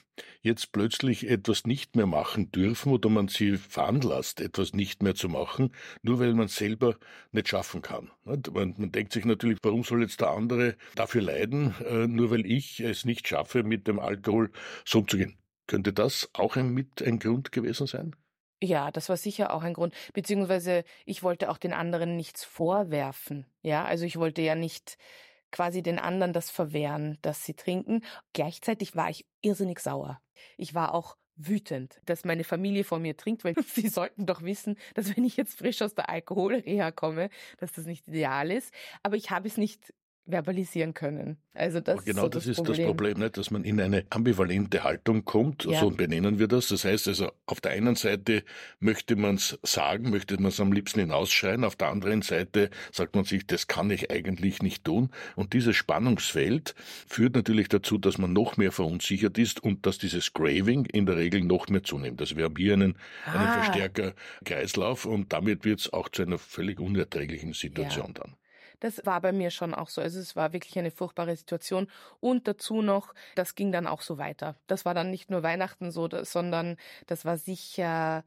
jetzt 0.43 0.73
plötzlich 0.73 1.29
etwas 1.29 1.67
nicht 1.67 1.97
mehr 1.97 2.07
machen 2.07 2.51
dürfen 2.51 2.93
oder 2.93 3.09
man 3.09 3.29
sie 3.29 3.57
veranlasst, 3.57 4.41
etwas 4.41 4.73
nicht 4.73 5.03
mehr 5.03 5.15
zu 5.15 5.29
machen, 5.29 5.75
nur 6.03 6.19
weil 6.21 6.35
man 6.35 6.49
selber 6.49 6.97
nicht 7.33 7.49
schaffen 7.49 7.83
kann. 7.83 8.11
Man, 8.25 8.43
man 8.53 8.93
denkt 8.93 9.13
sich 9.13 9.25
natürlich, 9.25 9.59
warum 9.63 9.85
soll 9.85 10.03
jetzt 10.03 10.21
der 10.21 10.31
andere 10.31 10.77
dafür 10.95 11.23
leiden, 11.23 11.75
äh, 11.85 12.07
nur 12.07 12.31
weil 12.31 12.47
ich 12.47 12.81
es 12.81 13.05
nicht 13.05 13.29
schaffe, 13.29 13.63
mit 13.63 13.87
dem 13.89 13.99
Alkohol 13.99 14.51
so 14.85 15.01
umzugehen. 15.01 15.39
Könnte 15.67 15.93
das 15.93 16.31
auch 16.33 16.57
ein, 16.57 16.71
mit 16.71 17.03
ein 17.03 17.19
Grund 17.19 17.53
gewesen 17.53 17.87
sein? 17.87 18.17
Ja, 18.61 18.91
das 18.91 19.09
war 19.09 19.17
sicher 19.17 19.55
auch 19.55 19.63
ein 19.63 19.75
Grund. 19.75 19.95
Beziehungsweise 20.15 20.83
ich 21.05 21.23
wollte 21.23 21.51
auch 21.51 21.59
den 21.59 21.73
anderen 21.73 22.17
nichts 22.17 22.45
vorwerfen. 22.45 23.47
Ja, 23.63 23.85
also 23.85 24.05
ich 24.05 24.17
wollte 24.17 24.43
ja 24.43 24.57
nicht 24.57 24.99
quasi 25.51 25.83
den 25.83 25.99
anderen 25.99 26.33
das 26.33 26.51
verwehren, 26.51 27.19
dass 27.23 27.45
sie 27.45 27.55
trinken. 27.55 28.03
Gleichzeitig 28.33 28.97
war 28.97 29.11
ich 29.11 29.27
irrsinnig 29.41 29.81
sauer. 29.81 30.21
Ich 30.57 30.75
war 30.75 30.95
auch 30.95 31.17
wütend, 31.37 32.01
dass 32.05 32.25
meine 32.25 32.45
Familie 32.45 32.85
vor 32.85 32.99
mir 32.99 33.17
trinkt, 33.17 33.45
weil 33.45 33.55
sie 33.75 33.89
sollten 33.89 34.27
doch 34.27 34.43
wissen, 34.43 34.77
dass 34.95 35.17
wenn 35.17 35.25
ich 35.25 35.37
jetzt 35.37 35.59
frisch 35.59 35.81
aus 35.83 35.95
der 35.95 36.09
Alkoholreha 36.09 36.91
komme, 36.91 37.31
dass 37.59 37.73
das 37.73 37.87
nicht 37.87 38.09
ideal 38.09 38.51
ist. 38.51 38.73
Aber 39.03 39.17
ich 39.17 39.31
habe 39.31 39.49
es 39.49 39.57
nicht 39.57 39.95
verbalisieren 40.29 40.93
können. 40.95 41.39
Also 41.55 41.81
das 41.81 42.05
genau 42.05 42.23
so 42.23 42.29
das, 42.29 42.45
das 42.45 42.51
ist 42.51 42.57
Problem. 42.59 42.77
das 42.77 42.87
Problem, 42.87 43.19
nicht? 43.19 43.37
dass 43.39 43.51
man 43.51 43.65
in 43.65 43.81
eine 43.81 44.05
ambivalente 44.11 44.85
Haltung 44.85 45.25
kommt, 45.25 45.65
Ja. 45.65 45.81
so 45.81 45.91
benennen 45.91 46.39
wir 46.39 46.47
das. 46.47 46.69
Das 46.69 46.85
heißt 46.85 47.09
also, 47.09 47.33
auf 47.47 47.61
der 47.61 47.73
einen 47.73 47.97
Seite 47.97 48.45
möchte 48.79 49.17
man 49.17 49.37
es 49.37 49.59
sagen, 49.63 50.11
möchte 50.11 50.35
man 50.37 50.47
es 50.51 50.61
am 50.61 50.71
liebsten 50.73 51.01
hinausschreien, 51.01 51.65
auf 51.65 51.77
der 51.77 51.89
anderen 51.89 52.23
Seite 52.23 52.71
sagt 52.93 53.17
man 53.17 53.25
sich, 53.25 53.47
das 53.47 53.67
kann 53.67 53.91
ich 53.91 54.11
eigentlich 54.11 54.63
nicht 54.63 54.85
tun. 54.85 55.11
Und 55.35 55.55
dieses 55.55 55.75
Spannungsfeld 55.77 56.75
führt 57.09 57.35
natürlich 57.35 57.69
dazu, 57.69 57.97
dass 57.99 58.19
man 58.19 58.33
noch 58.35 58.57
mehr 58.59 58.71
verunsichert 58.71 59.39
ist 59.39 59.63
und 59.63 59.87
dass 59.87 59.99
dieses 59.99 60.33
Craving 60.35 60.85
in 60.85 61.07
der 61.07 61.17
Regel 61.17 61.41
noch 61.41 61.69
mehr 61.69 61.83
zunimmt. 61.83 62.21
Also 62.21 62.37
wir 62.37 62.45
haben 62.45 62.57
hier 62.57 62.75
einen, 62.75 62.95
einen 63.25 63.47
Ah. 63.49 63.63
Verstärker-Kreislauf 63.63 65.07
und 65.07 65.33
damit 65.33 65.65
wird 65.65 65.81
es 65.81 65.93
auch 65.93 66.09
zu 66.11 66.23
einer 66.23 66.39
völlig 66.39 66.79
unerträglichen 66.81 67.55
Situation 67.55 68.13
dann. 68.15 68.35
Das 68.81 69.05
war 69.05 69.21
bei 69.21 69.33
mir 69.33 69.51
schon 69.51 69.75
auch 69.75 69.89
so. 69.89 70.01
Also 70.01 70.21
es 70.21 70.37
war 70.37 70.53
wirklich 70.53 70.79
eine 70.79 70.91
furchtbare 70.91 71.37
Situation. 71.37 71.89
Und 72.21 72.47
dazu 72.49 72.83
noch, 72.83 73.15
das 73.35 73.55
ging 73.55 73.73
dann 73.73 73.87
auch 73.87 74.03
so 74.03 74.19
weiter. 74.19 74.57
Das 74.67 74.85
war 74.85 74.95
dann 74.95 75.11
nicht 75.11 75.31
nur 75.31 75.43
Weihnachten 75.43 75.91
so, 75.91 76.09
sondern 76.23 76.77
das 77.07 77.25
war 77.25 77.39
sicher 77.39 78.25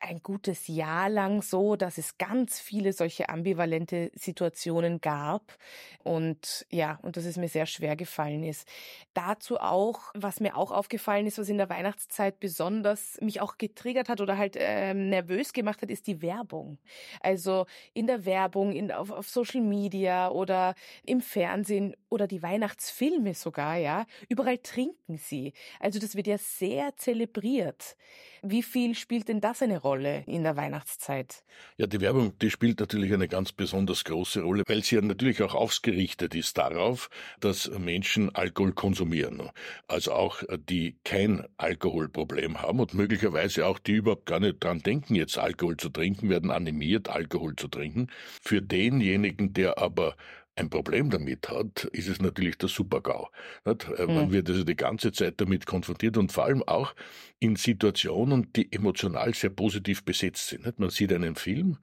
ein 0.00 0.22
gutes 0.22 0.68
Jahr 0.68 1.08
lang 1.08 1.42
so, 1.42 1.76
dass 1.76 1.98
es 1.98 2.18
ganz 2.18 2.60
viele 2.60 2.92
solche 2.92 3.28
ambivalente 3.28 4.10
Situationen 4.14 5.00
gab. 5.00 5.56
Und 6.04 6.66
ja, 6.70 6.98
und 7.02 7.16
dass 7.16 7.24
es 7.24 7.36
mir 7.36 7.48
sehr 7.48 7.66
schwer 7.66 7.96
gefallen 7.96 8.44
ist. 8.44 8.68
Dazu 9.14 9.58
auch, 9.58 10.12
was 10.14 10.40
mir 10.40 10.56
auch 10.56 10.70
aufgefallen 10.70 11.26
ist, 11.26 11.38
was 11.38 11.48
in 11.48 11.58
der 11.58 11.68
Weihnachtszeit 11.68 12.38
besonders 12.40 13.18
mich 13.20 13.40
auch 13.40 13.58
getriggert 13.58 14.08
hat 14.08 14.20
oder 14.20 14.38
halt 14.38 14.56
ähm, 14.58 15.08
nervös 15.08 15.52
gemacht 15.52 15.82
hat, 15.82 15.90
ist 15.90 16.06
die 16.06 16.22
Werbung. 16.22 16.78
Also 17.20 17.66
in 17.92 18.06
der 18.06 18.24
Werbung, 18.24 18.72
in, 18.72 18.92
auf, 18.92 19.10
auf 19.10 19.28
Social 19.28 19.60
Media 19.60 20.30
oder 20.30 20.74
im 21.04 21.20
Fernsehen 21.20 21.96
oder 22.08 22.26
die 22.26 22.42
Weihnachtsfilme 22.42 23.34
sogar, 23.34 23.76
ja. 23.76 24.06
Überall 24.28 24.58
trinken 24.58 25.18
sie. 25.18 25.52
Also 25.80 25.98
das 25.98 26.14
wird 26.14 26.26
ja 26.28 26.38
sehr 26.38 26.96
zelebriert. 26.96 27.96
Wie 28.42 28.62
viel 28.62 28.94
spielt 28.94 29.28
denn 29.28 29.40
das 29.40 29.62
eine 29.62 29.78
Rolle 29.78 29.87
in 29.96 30.42
der 30.42 30.56
Weihnachtszeit? 30.56 31.42
Ja, 31.76 31.86
die 31.86 32.00
Werbung, 32.00 32.38
die 32.38 32.50
spielt 32.50 32.80
natürlich 32.80 33.12
eine 33.12 33.28
ganz 33.28 33.52
besonders 33.52 34.04
große 34.04 34.42
Rolle, 34.42 34.62
weil 34.66 34.82
sie 34.82 34.96
ja 34.96 35.02
natürlich 35.02 35.42
auch 35.42 35.54
ausgerichtet 35.54 36.34
ist 36.34 36.58
darauf, 36.58 37.10
dass 37.40 37.70
Menschen 37.78 38.34
Alkohol 38.34 38.72
konsumieren. 38.72 39.50
Also 39.86 40.12
auch 40.12 40.42
die 40.68 40.98
kein 41.04 41.44
Alkoholproblem 41.56 42.62
haben 42.62 42.80
und 42.80 42.94
möglicherweise 42.94 43.66
auch 43.66 43.78
die 43.78 43.92
überhaupt 43.92 44.26
gar 44.26 44.40
nicht 44.40 44.62
dran 44.62 44.80
denken, 44.80 45.14
jetzt 45.14 45.38
Alkohol 45.38 45.76
zu 45.76 45.88
trinken, 45.88 46.28
werden 46.28 46.50
animiert, 46.50 47.08
Alkohol 47.08 47.56
zu 47.56 47.68
trinken. 47.68 48.08
Für 48.42 48.62
denjenigen, 48.62 49.52
der 49.52 49.78
aber 49.78 50.16
ein 50.58 50.70
Problem 50.70 51.10
damit 51.10 51.48
hat, 51.48 51.84
ist 51.92 52.08
es 52.08 52.20
natürlich 52.20 52.58
der 52.58 52.68
Supergau. 52.68 53.30
Äh, 53.64 53.76
Man 54.06 54.30
Hm. 54.30 54.32
wird 54.32 54.48
also 54.50 54.64
die 54.64 54.76
ganze 54.76 55.12
Zeit 55.12 55.40
damit 55.40 55.66
konfrontiert 55.66 56.16
und 56.16 56.32
vor 56.32 56.44
allem 56.44 56.62
auch 56.64 56.94
in 57.38 57.56
Situationen, 57.56 58.52
die 58.54 58.72
emotional 58.72 59.34
sehr 59.34 59.50
positiv 59.50 60.04
besetzt 60.04 60.48
sind. 60.48 60.78
Man 60.78 60.90
sieht 60.90 61.12
einen 61.12 61.36
Film, 61.36 61.78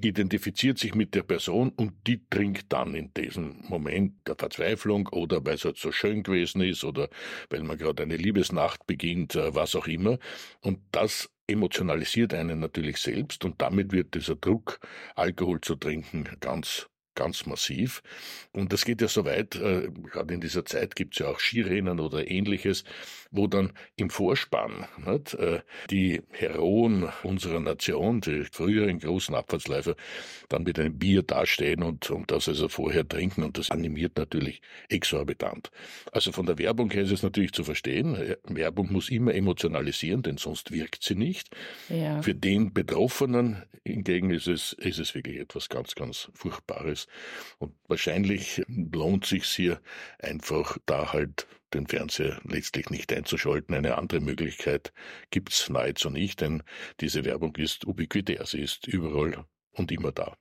identifiziert 0.00 0.78
sich 0.78 0.94
mit 0.94 1.14
der 1.14 1.22
Person 1.22 1.70
und 1.70 1.94
die 2.06 2.22
trinkt 2.28 2.72
dann 2.72 2.94
in 2.94 3.12
diesem 3.14 3.56
Moment 3.68 4.14
der 4.26 4.36
Verzweiflung 4.36 5.08
oder 5.08 5.44
weil 5.44 5.54
es 5.54 5.64
halt 5.64 5.78
so 5.78 5.92
schön 5.92 6.22
gewesen 6.22 6.60
ist 6.62 6.84
oder 6.84 7.08
weil 7.50 7.62
man 7.62 7.78
gerade 7.78 8.02
eine 8.02 8.16
Liebesnacht 8.16 8.86
beginnt, 8.86 9.34
äh, 9.36 9.54
was 9.54 9.74
auch 9.76 9.86
immer. 9.86 10.18
Und 10.60 10.80
das 10.92 11.30
emotionalisiert 11.46 12.34
einen 12.34 12.58
natürlich 12.60 12.98
selbst 12.98 13.44
und 13.44 13.62
damit 13.62 13.92
wird 13.92 14.14
dieser 14.14 14.34
Druck, 14.36 14.80
Alkohol 15.14 15.60
zu 15.60 15.76
trinken, 15.76 16.28
ganz 16.40 16.88
ganz 17.16 17.46
massiv. 17.46 18.02
Und 18.52 18.72
das 18.72 18.84
geht 18.84 19.00
ja 19.00 19.08
so 19.08 19.24
weit, 19.24 19.56
äh, 19.56 19.88
gerade 20.12 20.32
in 20.32 20.40
dieser 20.40 20.64
Zeit 20.64 20.94
gibt's 20.94 21.18
ja 21.18 21.26
auch 21.26 21.40
Skirennen 21.40 21.98
oder 21.98 22.30
ähnliches, 22.30 22.84
wo 23.32 23.48
dann 23.48 23.72
im 23.96 24.10
Vorspann 24.10 24.86
nicht, 25.04 25.34
äh, 25.34 25.62
die 25.90 26.22
Heroen 26.30 27.08
unserer 27.24 27.58
Nation, 27.58 28.20
die 28.20 28.44
früheren 28.44 29.00
großen 29.00 29.34
Abfahrtsläufer, 29.34 29.96
dann 30.48 30.62
mit 30.62 30.78
einem 30.78 30.98
Bier 30.98 31.22
dastehen 31.22 31.82
und, 31.82 32.10
und 32.10 32.30
das 32.30 32.48
also 32.48 32.68
vorher 32.68 33.06
trinken 33.08 33.42
und 33.42 33.58
das 33.58 33.70
animiert 33.70 34.16
natürlich 34.16 34.62
exorbitant. 34.88 35.70
Also 36.12 36.32
von 36.32 36.46
der 36.46 36.58
Werbung 36.58 36.90
her 36.90 37.02
ist 37.02 37.12
es 37.12 37.22
natürlich 37.22 37.52
zu 37.52 37.64
verstehen, 37.64 38.14
äh, 38.14 38.36
Werbung 38.44 38.92
muss 38.92 39.10
immer 39.10 39.34
emotionalisieren, 39.34 40.22
denn 40.22 40.36
sonst 40.36 40.70
wirkt 40.70 41.02
sie 41.02 41.16
nicht. 41.16 41.54
Ja. 41.88 42.22
Für 42.22 42.34
den 42.34 42.72
Betroffenen 42.72 43.62
hingegen 43.84 44.30
ist 44.30 44.48
es, 44.48 44.72
ist 44.74 44.98
es 44.98 45.14
wirklich 45.14 45.38
etwas 45.38 45.68
ganz, 45.68 45.94
ganz 45.94 46.30
Furchtbares. 46.34 47.05
Und 47.58 47.74
wahrscheinlich 47.88 48.62
lohnt 48.68 49.26
sich 49.26 49.44
hier 49.44 49.80
einfach 50.18 50.78
da 50.86 51.12
halt 51.12 51.46
den 51.74 51.86
Fernseher 51.86 52.40
letztlich 52.44 52.90
nicht 52.90 53.12
einzuschalten. 53.12 53.74
Eine 53.74 53.98
andere 53.98 54.20
Möglichkeit 54.20 54.92
gibt's 55.30 55.68
nahezu 55.68 56.10
nicht, 56.10 56.40
denn 56.40 56.62
diese 57.00 57.24
Werbung 57.24 57.56
ist 57.56 57.86
ubiquitär. 57.86 58.46
Sie 58.46 58.60
ist 58.60 58.86
überall 58.86 59.44
und 59.72 59.90
immer 59.92 60.12
da. 60.12 60.36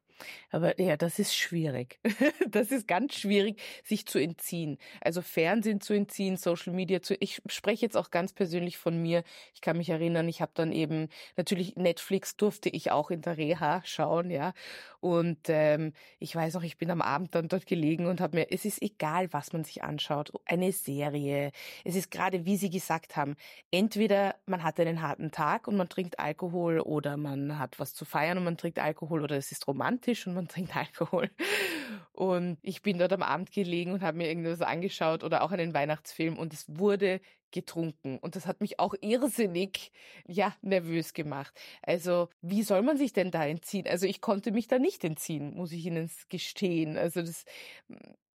Aber 0.56 0.80
ja, 0.80 0.96
das 0.96 1.20
ist 1.20 1.36
schwierig. 1.36 2.00
Das 2.48 2.72
ist 2.72 2.88
ganz 2.88 3.16
schwierig, 3.16 3.62
sich 3.84 4.06
zu 4.06 4.18
entziehen. 4.18 4.78
Also 5.02 5.22
Fernsehen 5.22 5.82
zu 5.82 5.94
entziehen, 5.94 6.38
Social 6.38 6.72
Media 6.72 7.02
zu. 7.02 7.16
Ich 7.20 7.42
spreche 7.48 7.86
jetzt 7.86 7.98
auch 7.98 8.12
ganz 8.12 8.32
persönlich 8.32 8.78
von 8.78 9.02
mir. 9.02 9.24
Ich 9.54 9.60
kann 9.60 9.76
mich 9.76 9.90
erinnern, 9.90 10.30
ich 10.30 10.40
habe 10.42 10.54
dann 10.56 10.72
eben 10.72 11.10
natürlich 11.36 11.76
Netflix 11.76 12.38
durfte 12.38 12.70
ich 12.70 12.92
auch 12.92 13.12
in 13.12 13.22
der 13.22 13.36
Reha 13.36 13.82
schauen, 13.84 14.30
ja. 14.30 14.54
Und 15.02 15.50
ähm, 15.50 15.94
ich 16.20 16.36
weiß 16.36 16.54
noch, 16.56 16.64
ich 16.64 16.78
bin 16.78 16.90
am 16.90 17.02
Abend 17.02 17.36
dann 17.36 17.48
dort 17.48 17.68
gelegen 17.68 18.08
und 18.08 18.22
habe 18.22 18.38
mir, 18.38 18.48
es 18.52 18.66
ist 18.66 18.82
egal, 18.82 19.32
was 19.34 19.54
man 19.54 19.64
sich 19.64 19.84
anschaut, 19.84 20.32
eine 20.46 20.72
Serie. 20.72 21.52
Es 21.84 21.96
ist 21.96 22.10
gerade, 22.10 22.46
wie 22.46 22.58
Sie 22.58 22.70
gesagt 22.70 23.16
haben, 23.16 23.36
entweder 23.70 24.36
man 24.46 24.64
hat 24.64 24.80
einen 24.80 25.02
harten 25.02 25.32
Tag 25.32 25.68
und 25.68 25.76
man 25.76 25.90
trinkt 25.90 26.20
Alkohol 26.20 26.80
oder 26.80 27.18
man 27.18 27.60
hat 27.60 27.80
was 27.80 27.94
zu 27.94 28.06
feiern 28.06 28.38
und 28.38 28.46
man 28.46 28.58
trinkt 28.58 28.80
Alkohol 28.80 29.22
oder 29.22 29.36
es 29.36 29.52
ist 29.52 29.68
romantisch 29.68 30.26
und 30.26 30.34
man 30.34 30.45
trinkt 30.48 30.76
Alkohol. 30.76 31.30
Und 32.12 32.58
ich 32.62 32.82
bin 32.82 32.98
dort 32.98 33.14
am 33.14 33.24
Abend 33.24 33.52
gelegen 33.52 33.92
und 33.92 34.02
habe 34.02 34.18
mir 34.18 34.28
irgendwas 34.28 34.62
angeschaut 34.62 35.24
oder 35.24 35.42
auch 35.42 35.52
einen 35.52 35.74
Weihnachtsfilm 35.74 36.38
und 36.38 36.54
es 36.54 36.66
wurde 36.68 37.20
getrunken. 37.52 38.20
Und 38.20 38.36
das 38.36 38.48
hat 38.48 38.62
mich 38.62 38.80
auch 38.80 38.94
irrsinnig, 39.02 39.92
ja, 40.28 40.56
nervös 40.62 41.14
gemacht. 41.14 41.58
Also, 41.82 42.30
wie 42.42 42.64
soll 42.64 42.82
man 42.82 42.98
sich 42.98 43.14
denn 43.14 43.32
da 43.32 43.46
entziehen? 43.46 43.88
Also, 43.88 44.06
ich 44.06 44.22
konnte 44.22 44.52
mich 44.52 44.68
da 44.68 44.80
nicht 44.80 45.04
entziehen, 45.04 45.56
muss 45.56 45.72
ich 45.72 45.86
Ihnen 45.86 46.10
gestehen. 46.30 46.98
Also, 46.98 47.22
das, 47.22 47.46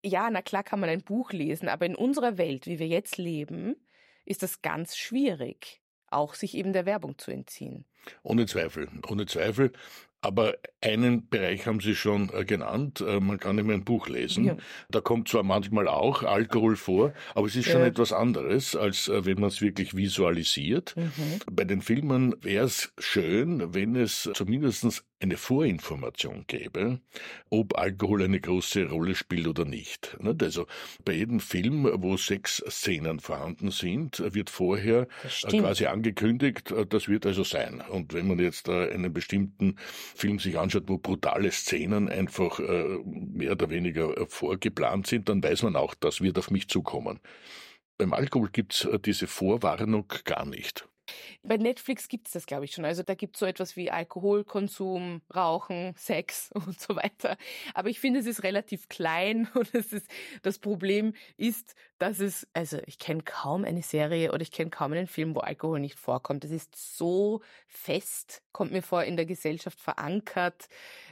ja, 0.05 0.31
na 0.31 0.43
klar 0.43 0.63
kann 0.63 0.81
man 0.81 0.91
ein 0.91 1.03
Buch 1.03 1.33
lesen, 1.33 1.69
aber 1.69 1.87
in 1.87 1.97
unserer 1.97 2.39
Welt, 2.39 2.67
wie 2.67 2.79
wir 2.79 2.87
jetzt 2.87 3.17
leben, 3.17 3.77
ist 4.25 4.43
das 4.43 4.63
ganz 4.63 4.97
schwierig, 4.97 5.81
auch 6.09 6.35
sich 6.35 6.55
eben 6.55 6.73
der 6.73 6.87
Werbung 6.87 7.19
zu 7.19 7.31
entziehen. 7.31 7.85
Ohne 8.23 8.47
Zweifel, 8.47 8.89
ohne 9.09 9.27
Zweifel. 9.27 9.73
Aber 10.23 10.55
einen 10.81 11.29
Bereich 11.29 11.67
haben 11.67 11.81
Sie 11.81 11.95
schon 11.95 12.31
äh, 12.33 12.45
genannt. 12.45 13.01
Äh, 13.07 13.21
man 13.21 13.39
kann 13.39 13.59
immer 13.59 13.75
ein 13.75 13.85
Buch 13.85 14.09
lesen. 14.09 14.45
Ja. 14.45 14.57
Da 14.89 15.01
kommt 15.01 15.29
zwar 15.29 15.43
manchmal 15.43 15.87
auch 15.89 16.23
Alkohol 16.23 16.77
vor, 16.77 17.13
aber 17.35 17.47
es 17.47 17.55
ist 17.55 17.67
schon 17.67 17.81
Ja. 17.81 17.87
etwas 17.87 18.13
anderes, 18.13 18.75
als 18.75 19.09
äh, 19.09 19.25
wenn 19.25 19.39
man 19.41 19.49
es 19.49 19.61
wirklich 19.61 19.95
visualisiert. 19.95 20.97
Mhm. 20.97 21.13
Bei 21.53 21.65
den 21.65 21.81
Filmen 21.83 22.35
wäre 22.43 22.65
es 22.67 22.93
schön, 22.99 23.75
wenn 23.75 23.95
es 23.95 24.29
zumindest 24.35 25.05
eine 25.21 25.37
Vorinformation 25.39 26.45
gäbe, 26.47 27.01
ob 27.49 27.79
Alkohol 27.79 28.23
eine 28.25 28.39
große 28.41 28.87
Rolle 28.89 29.15
spielt 29.15 29.47
oder 29.47 29.65
nicht. 29.65 30.17
Nicht? 30.21 30.43
Also 30.43 30.67
bei 31.05 31.13
jedem 31.15 31.41
Film, 31.41 31.89
wo 32.03 32.17
Sexszenen 32.19 33.21
vorhanden 33.21 33.71
sind, 33.71 34.23
wird 34.35 34.51
vorher 34.51 35.09
quasi 35.49 35.87
angekündigt, 35.87 36.75
das 36.91 37.09
wird 37.09 37.25
also 37.25 37.45
sein. 37.45 37.83
Und 37.89 38.13
wenn 38.13 38.29
man 38.29 38.39
jetzt 38.39 38.69
einen 38.69 39.13
bestimmten 39.13 39.77
Film 40.15 40.39
sich 40.39 40.59
anschaut, 40.59 40.85
wo 40.87 40.99
brutale 40.99 41.51
Szenen 41.51 42.09
einfach 42.09 42.59
äh, 42.61 42.99
mehr 43.05 43.53
oder 43.53 43.71
weniger 43.71 44.17
äh, 44.17 44.27
vorgeplant 44.27 45.07
sind, 45.07 45.29
dann 45.29 45.43
weiß 45.43 45.63
man 45.63 45.77
auch, 45.77 45.95
das 45.95 46.21
wird 46.21 46.39
auf 46.39 46.51
mich 46.51 46.69
zukommen. 46.69 47.21
Beim 47.99 48.13
Alkohol 48.13 48.51
gibt's 48.51 48.85
äh, 48.85 48.99
diese 48.99 49.27
Vorwarnung 49.27 50.07
gar 50.25 50.47
nicht. 50.47 50.89
Bei 51.43 51.57
Netflix 51.57 52.09
gibt 52.09 52.27
es 52.27 52.33
das, 52.33 52.47
glaube 52.47 52.65
ich, 52.65 52.73
schon. 52.73 52.85
Also 52.85 53.03
da 53.03 53.15
gibt 53.15 53.37
es 53.37 53.41
so 53.41 53.47
etwas 53.47 53.77
wie 53.77 53.91
Alkoholkonsum, 53.91 55.23
Rauchen, 55.35 55.95
Sex 55.97 56.51
und 56.55 56.79
so 56.81 56.97
weiter. 56.97 57.37
Aber 57.75 57.89
ich 57.89 58.01
finde, 58.01 58.21
es 58.21 58.27
ist 58.27 58.43
relativ 58.43 58.89
klein 58.89 59.49
und 59.55 59.75
es 59.75 59.93
ist, 59.93 60.07
das 60.43 60.59
Problem 60.59 61.15
ist, 61.37 61.75
dass 61.99 62.21
es, 62.21 62.47
also 62.53 62.79
ich 62.87 62.99
kenne 62.99 63.23
kaum 63.23 63.65
eine 63.65 63.83
Serie 63.83 64.33
oder 64.33 64.43
ich 64.43 64.53
kenne 64.53 64.71
kaum 64.71 64.93
einen 64.93 65.07
Film, 65.07 65.35
wo 65.35 65.41
Alkohol 65.41 65.81
nicht 65.81 65.99
vorkommt. 65.99 66.45
Es 66.45 66.51
ist 66.51 66.97
so 66.97 67.41
fest, 67.69 68.43
kommt 68.53 68.73
mir 68.73 68.83
vor, 68.83 69.05
in 69.05 69.17
der 69.17 69.27
Gesellschaft 69.27 69.81
verankert, 69.81 70.69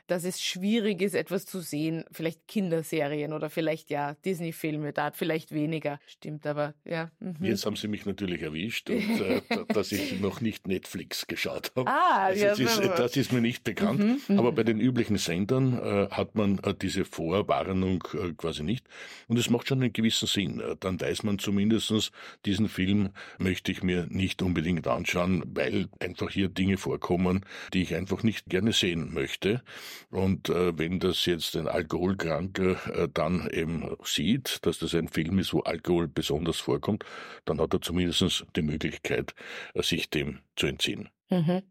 dass 0.07 0.25
es 0.25 0.41
schwierig 0.41 1.01
ist, 1.03 1.15
etwas 1.15 1.47
zu 1.47 1.61
sehen. 1.61 2.05
Vielleicht 2.11 2.47
Kinderserien 2.47 3.33
oder 3.33 3.51
vielleicht 3.51 3.91
ja 3.91 4.15
Disney-Filme, 4.25 4.93
da 4.93 5.05
hat 5.05 5.17
vielleicht 5.17 5.53
weniger. 5.53 5.99
Stimmt 6.07 6.47
aber, 6.47 6.75
ja. 6.85 7.11
Mhm. 7.21 7.37
Jetzt 7.41 7.67
haben 7.67 7.77
Sie 7.77 7.89
mich 7.89 8.07
natürlich 8.07 8.43
erwischt 8.43 8.91
und 8.91 9.21
äh, 9.21 9.41
dass 9.69 9.93
ich 9.93 10.21
noch 10.21 10.41
nicht 10.41 10.67
Netflix 10.67 11.27
geschaut 11.27 11.73
habe. 11.77 11.91
Ah, 11.91 12.25
also, 12.25 12.45
ja, 12.45 12.51
das, 12.51 12.59
ist, 12.59 12.81
das 12.81 13.17
ist 13.17 13.33
mir 13.33 13.41
nicht 13.41 13.65
bekannt. 13.65 14.01
Mhm, 14.01 14.21
mhm, 14.29 14.39
aber 14.39 14.53
bei 14.53 14.63
den 14.63 14.81
üblichen 14.81 15.17
Sendern 15.17 15.79
äh, 15.79 16.09
hat 16.11 16.35
man 16.35 16.59
äh, 16.61 16.75
diese 16.75 17.05
Vorwarnung 17.05 18.05
äh, 18.15 18.33
quasi 18.37 18.63
nicht. 18.63 18.87
Und 19.29 19.39
es 19.39 19.51
macht 19.51 19.69
schon 19.69 19.83
einen 19.83 19.93
gewissen 19.93 20.27
Sinn. 20.29 20.61
Äh, 20.61 20.77
dann 20.79 21.01
weiß 21.01 21.23
man 21.23 21.39
zumindestens, 21.39 22.11
diesen 22.45 22.69
Film 22.69 23.11
möchte 23.39 23.73
ich 23.73 23.83
mir 23.83 24.07
nicht 24.09 24.43
unbedingt 24.43 24.87
anschauen, 24.87 25.43
weil 25.47 25.89
einfach 26.01 26.31
hier 26.31 26.49
Dinge 26.49 26.77
vorkommen, 26.77 27.45
die 27.73 27.83
ich 27.83 27.95
einfach 27.95 28.23
nicht 28.23 28.47
gerne 28.47 28.73
sehen 28.73 29.13
möchte. 29.13 29.63
Und 30.11 30.49
äh, 30.49 30.79
wenn 30.79 31.01
das 31.01 31.27
jetzt 31.27 31.57
ein 31.57 31.69
Alkoholkranker 31.69 32.77
äh, 32.95 33.09
dann 33.13 33.49
eben 33.51 33.97
sieht, 34.05 34.65
dass 34.67 34.79
das 34.79 34.95
ein 34.95 35.09
Film 35.09 35.39
ist, 35.39 35.53
wo 35.53 35.61
Alkohol 35.61 36.09
besonders 36.09 36.59
vorkommt, 36.59 37.05
dann 37.45 37.61
hat 37.61 37.75
er 37.75 37.81
zumindest 37.81 38.47
die 38.57 38.63
Möglichkeit, 38.63 39.35
äh, 39.75 39.83
sich 39.83 40.11
dem 40.11 40.41
zu 40.57 40.67
entziehen. 40.67 41.09
Mhm. 41.31 41.63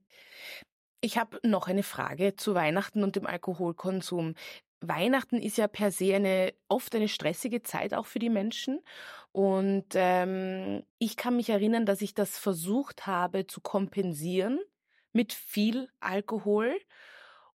Ich 1.01 1.17
habe 1.17 1.39
noch 1.43 1.67
eine 1.67 1.83
Frage 1.83 2.35
zu 2.35 2.55
Weihnachten 2.55 3.03
und 3.03 3.17
dem 3.17 3.25
Alkoholkonsum. 3.25 4.35
Weihnachten 4.79 5.41
ist 5.41 5.57
ja 5.57 5.67
per 5.67 5.91
se 5.91 6.15
eine 6.15 6.53
oft 6.67 6.95
eine 6.95 7.07
stressige 7.07 7.61
Zeit 7.61 7.93
auch 7.93 8.05
für 8.05 8.19
die 8.19 8.29
Menschen. 8.29 8.79
Und 9.31 9.87
ähm, 9.95 10.83
ich 10.99 11.17
kann 11.17 11.35
mich 11.35 11.49
erinnern, 11.49 11.85
dass 11.85 12.01
ich 12.01 12.13
das 12.13 12.37
versucht 12.37 13.07
habe 13.07 13.47
zu 13.47 13.61
kompensieren 13.61 14.59
mit 15.11 15.33
viel 15.33 15.89
Alkohol. 15.99 16.75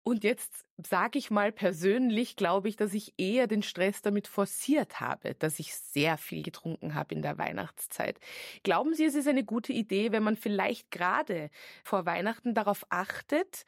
Und 0.09 0.25
jetzt 0.25 0.65
sage 0.79 1.19
ich 1.19 1.31
mal 1.31 1.53
persönlich, 1.53 2.35
glaube 2.35 2.71
ich, 2.71 2.77
dass 2.77 2.95
ich 2.95 3.13
eher 3.19 3.47
den 3.47 3.63
Stress 3.63 4.01
damit 4.01 4.27
forciert 4.27 5.01
habe, 5.01 5.35
dass 5.35 5.59
ich 5.59 5.75
sehr 5.75 6.17
viel 6.17 6.43
getrunken 6.43 6.95
habe 6.95 7.15
in 7.15 7.21
der 7.21 7.37
Weihnachtszeit. 7.37 8.19
Glauben 8.63 8.95
Sie, 8.95 9.05
es 9.05 9.15
ist 9.15 9.29
eine 9.29 9.45
gute 9.45 9.75
Idee, 9.75 10.11
wenn 10.11 10.23
man 10.23 10.37
vielleicht 10.37 10.91
gerade 10.91 11.51
vor 11.85 12.07
Weihnachten 12.07 12.55
darauf 12.55 12.87
achtet, 12.89 13.67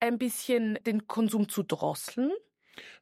ein 0.00 0.16
bisschen 0.16 0.78
den 0.86 1.08
Konsum 1.08 1.50
zu 1.50 1.62
drosseln? 1.62 2.32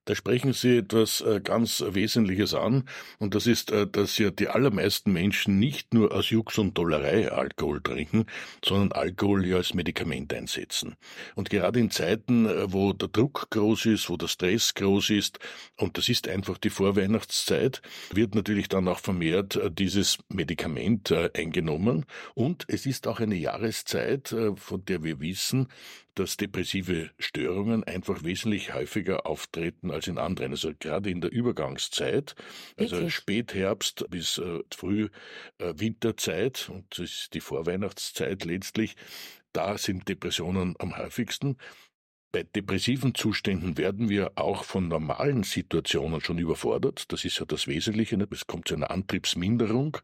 Da 0.07 0.15
sprechen 0.15 0.55
Sie 0.55 0.79
etwas 0.79 1.21
äh, 1.21 1.41
ganz 1.41 1.85
Wesentliches 1.87 2.55
an, 2.55 2.85
und 3.19 3.35
das 3.35 3.47
ist, 3.47 3.71
äh, 3.71 3.87
dass 3.87 4.17
ja 4.19 4.31
die 4.31 4.49
allermeisten 4.49 5.13
Menschen 5.13 5.59
nicht 5.59 5.93
nur 5.93 6.13
aus 6.13 6.31
Jux 6.31 6.57
und 6.59 6.77
Dollerei 6.77 7.31
Alkohol 7.31 7.83
trinken, 7.83 8.25
sondern 8.65 8.93
Alkohol 8.93 9.47
ja 9.47 9.59
als 9.59 9.75
Medikament 9.75 10.33
einsetzen. 10.33 10.97
Und 11.35 11.51
gerade 11.51 11.79
in 11.79 11.91
Zeiten, 11.91 12.47
äh, 12.47 12.73
wo 12.73 12.95
der 12.95 13.09
Druck 13.09 13.49
groß 13.51 13.87
ist, 13.87 14.09
wo 14.09 14.17
der 14.17 14.29
Stress 14.29 14.75
groß 14.75 15.11
ist, 15.11 15.39
und 15.77 15.99
das 15.99 16.09
ist 16.09 16.29
einfach 16.29 16.57
die 16.57 16.71
Vorweihnachtszeit, 16.71 17.83
wird 18.11 18.35
natürlich 18.35 18.69
dann 18.69 18.89
auch 18.89 19.01
vermehrt 19.01 19.61
dieses 19.79 20.19
Medikament 20.29 21.13
eingenommen. 21.35 22.07
Und 22.35 22.65
es 22.69 22.87
ist 22.87 23.07
auch 23.07 23.21
eine 23.21 23.37
Jahreszeit, 23.37 24.35
von 24.57 24.85
der 24.85 25.03
wir 25.03 25.21
wissen, 25.21 25.69
dass 26.15 26.37
depressive 26.37 27.11
Störungen 27.19 27.85
einfach 27.85 28.25
wesentlich 28.25 28.75
häufiger 28.75 29.27
auftreten 29.27 29.91
als 29.91 30.07
in 30.07 30.19
anderen. 30.19 30.53
Also 30.53 30.73
gerade 30.79 31.11
in 31.11 31.21
der 31.21 31.33
Übergangszeit, 31.33 32.35
also 32.77 32.97
Wirklich? 32.97 33.15
Spätherbst 33.15 34.07
bis 34.11 34.39
äh, 34.39 34.61
Frühwinterzeit 34.75 36.69
äh, 36.69 36.73
und 36.73 36.87
das 36.91 37.11
ist 37.11 37.35
die 37.35 37.41
Vorweihnachtszeit 37.41 38.45
letztlich, 38.45 38.97
da 39.53 39.79
sind 39.79 40.09
Depressionen 40.09 40.77
am 40.79 40.97
häufigsten. 40.97 41.57
Bei 42.33 42.45
depressiven 42.45 43.17
Zuständen 43.17 43.77
werden 43.77 44.09
wir 44.09 44.33
auch 44.37 44.63
von 44.63 44.87
normalen 44.87 45.43
Situationen 45.43 46.21
schon 46.21 46.39
überfordert. 46.39 47.11
Das 47.11 47.25
ist 47.25 47.41
ja 47.41 47.45
das 47.45 47.67
Wesentliche. 47.67 48.17
Es 48.31 48.47
kommt 48.47 48.69
zu 48.69 48.77
einer 48.77 48.93
Antriebsminderung 48.93 49.97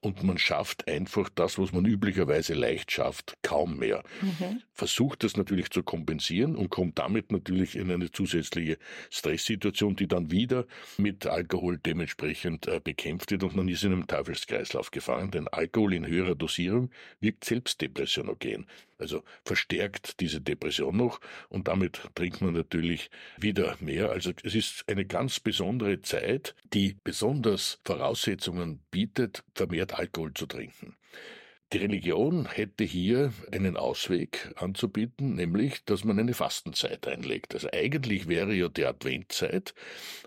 und 0.00 0.22
man 0.22 0.38
schafft 0.38 0.88
einfach 0.88 1.28
das, 1.28 1.58
was 1.58 1.72
man 1.72 1.84
üblicherweise 1.84 2.54
leicht 2.54 2.90
schafft, 2.90 3.36
kaum 3.42 3.76
mehr. 3.78 4.02
Mhm. 4.22 4.62
Versucht 4.72 5.24
das 5.24 5.36
natürlich 5.36 5.68
zu 5.70 5.82
kompensieren 5.82 6.56
und 6.56 6.70
kommt 6.70 6.98
damit 6.98 7.30
natürlich 7.30 7.76
in 7.76 7.90
eine 7.90 8.10
zusätzliche 8.10 8.78
Stresssituation, 9.10 9.94
die 9.94 10.08
dann 10.08 10.30
wieder 10.30 10.64
mit 10.96 11.26
Alkohol 11.26 11.78
dementsprechend 11.78 12.66
äh, 12.66 12.80
bekämpft 12.82 13.30
wird 13.30 13.42
und 13.42 13.56
man 13.56 13.68
ist 13.68 13.84
in 13.84 13.92
einem 13.92 14.06
Teufelskreislauf 14.06 14.90
gefangen. 14.90 15.30
Denn 15.32 15.48
Alkohol 15.48 15.92
in 15.92 16.06
höherer 16.06 16.34
Dosierung 16.34 16.90
wirkt 17.20 17.44
selbst 17.44 17.82
depressionogen 17.82 18.66
also 18.98 19.22
verstärkt 19.44 20.20
diese 20.20 20.40
Depression 20.40 20.96
noch 20.96 21.20
und 21.48 21.68
damit 21.74 22.00
trinkt 22.14 22.40
man 22.40 22.54
natürlich 22.54 23.10
wieder 23.36 23.76
mehr. 23.80 24.10
Also 24.10 24.30
es 24.44 24.54
ist 24.54 24.84
eine 24.88 25.04
ganz 25.04 25.40
besondere 25.40 26.00
Zeit, 26.02 26.54
die 26.72 26.96
besonders 27.02 27.80
Voraussetzungen 27.84 28.78
bietet, 28.92 29.42
vermehrt 29.56 29.94
Alkohol 29.94 30.32
zu 30.34 30.46
trinken. 30.46 30.94
Die 31.74 31.80
Religion 31.80 32.46
hätte 32.46 32.84
hier 32.84 33.32
einen 33.50 33.76
Ausweg 33.76 34.52
anzubieten, 34.54 35.34
nämlich, 35.34 35.84
dass 35.84 36.04
man 36.04 36.20
eine 36.20 36.32
Fastenzeit 36.32 37.08
einlegt. 37.08 37.52
Also 37.52 37.68
eigentlich 37.72 38.28
wäre 38.28 38.54
ja 38.54 38.68
die 38.68 38.84
Adventzeit 38.84 39.74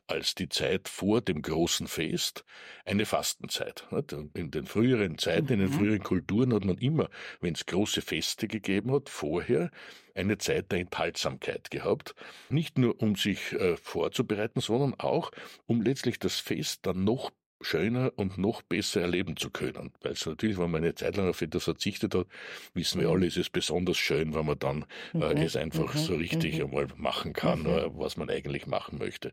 als 0.07 0.35
die 0.35 0.49
Zeit 0.49 0.89
vor 0.89 1.21
dem 1.21 1.41
großen 1.41 1.87
Fest 1.87 2.43
eine 2.83 3.05
Fastenzeit. 3.05 3.87
In 4.33 4.51
den 4.51 4.65
früheren 4.65 5.17
Zeiten, 5.17 5.53
in 5.53 5.59
den 5.59 5.69
mhm. 5.69 5.73
früheren 5.73 6.03
Kulturen 6.03 6.53
hat 6.53 6.65
man 6.65 6.79
immer, 6.79 7.09
wenn 7.39 7.53
es 7.53 7.65
große 7.65 8.01
Feste 8.01 8.49
gegeben 8.49 8.91
hat, 8.91 9.07
vorher 9.07 9.71
eine 10.15 10.37
Zeit 10.39 10.73
der 10.73 10.79
Enthaltsamkeit 10.79 11.71
gehabt. 11.71 12.13
Nicht 12.49 12.77
nur 12.77 13.01
um 13.01 13.15
sich 13.15 13.53
äh, 13.53 13.77
vorzubereiten, 13.77 14.59
sondern 14.59 14.95
auch 14.95 15.31
um 15.65 15.81
letztlich 15.81 16.19
das 16.19 16.41
Fest 16.41 16.85
dann 16.85 17.05
noch 17.05 17.31
schöner 17.61 18.11
und 18.15 18.37
noch 18.37 18.61
besser 18.61 19.01
erleben 19.01 19.37
zu 19.37 19.49
können. 19.49 19.91
Weil 20.01 20.13
es 20.13 20.25
natürlich, 20.25 20.57
wenn 20.57 20.71
man 20.71 20.83
eine 20.83 20.95
Zeit 20.95 21.17
lang 21.17 21.29
auf 21.29 21.41
etwas 21.41 21.63
verzichtet 21.63 22.15
hat, 22.15 22.27
wissen 22.73 23.01
wir 23.01 23.07
mhm. 23.07 23.13
alle, 23.15 23.25
ist 23.27 23.37
es 23.37 23.49
besonders 23.49 23.97
schön, 23.97 24.33
wenn 24.33 24.45
man 24.45 24.59
dann 24.59 24.85
äh, 25.13 25.33
mhm. 25.33 25.41
es 25.41 25.55
einfach 25.55 25.93
mhm. 25.93 25.99
so 25.99 26.15
richtig 26.15 26.57
mhm. 26.57 26.65
einmal 26.65 26.87
machen 26.95 27.33
kann, 27.33 27.61
mhm. 27.61 27.67
äh, 27.67 27.97
was 27.97 28.17
man 28.17 28.29
eigentlich 28.29 28.67
machen 28.67 28.99
möchte. 28.99 29.31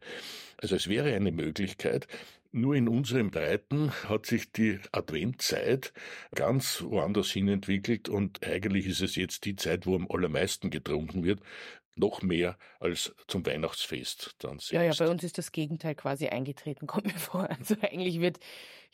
Also 0.59 0.77
es 0.77 0.89
wäre 0.89 1.15
eine 1.15 1.33
Möglichkeit, 1.33 2.07
nur 2.55 2.77
in 2.77 2.87
unseren 2.87 3.33
Breiten 3.33 3.91
hat 4.09 4.27
sich 4.27 4.53
die 4.53 4.79
Adventzeit 4.93 5.93
ganz 6.37 6.85
woanders 6.87 7.29
hin 7.33 7.49
entwickelt 7.49 8.09
und 8.09 8.47
eigentlich 8.47 8.87
ist 8.87 9.01
es 9.01 9.17
jetzt 9.17 9.45
die 9.45 9.57
Zeit, 9.57 9.87
wo 9.87 9.97
am 9.97 10.07
allermeisten 10.09 10.71
getrunken 10.71 11.25
wird, 11.25 11.41
noch 11.97 12.23
mehr 12.23 12.57
als 12.81 13.15
zum 13.27 13.47
Weihnachtsfest 13.47 14.37
dann 14.39 14.59
selbst. 14.59 14.73
Ja, 14.73 14.83
ja, 14.83 14.93
bei 14.99 15.09
uns 15.09 15.23
ist 15.25 15.39
das 15.39 15.53
Gegenteil 15.53 15.95
quasi 15.95 16.29
eingetreten, 16.29 16.87
kommt 16.87 17.07
mir 17.07 17.19
vor. 17.19 17.49
Also 17.51 17.77
eigentlich 17.81 18.21
wird, 18.21 18.39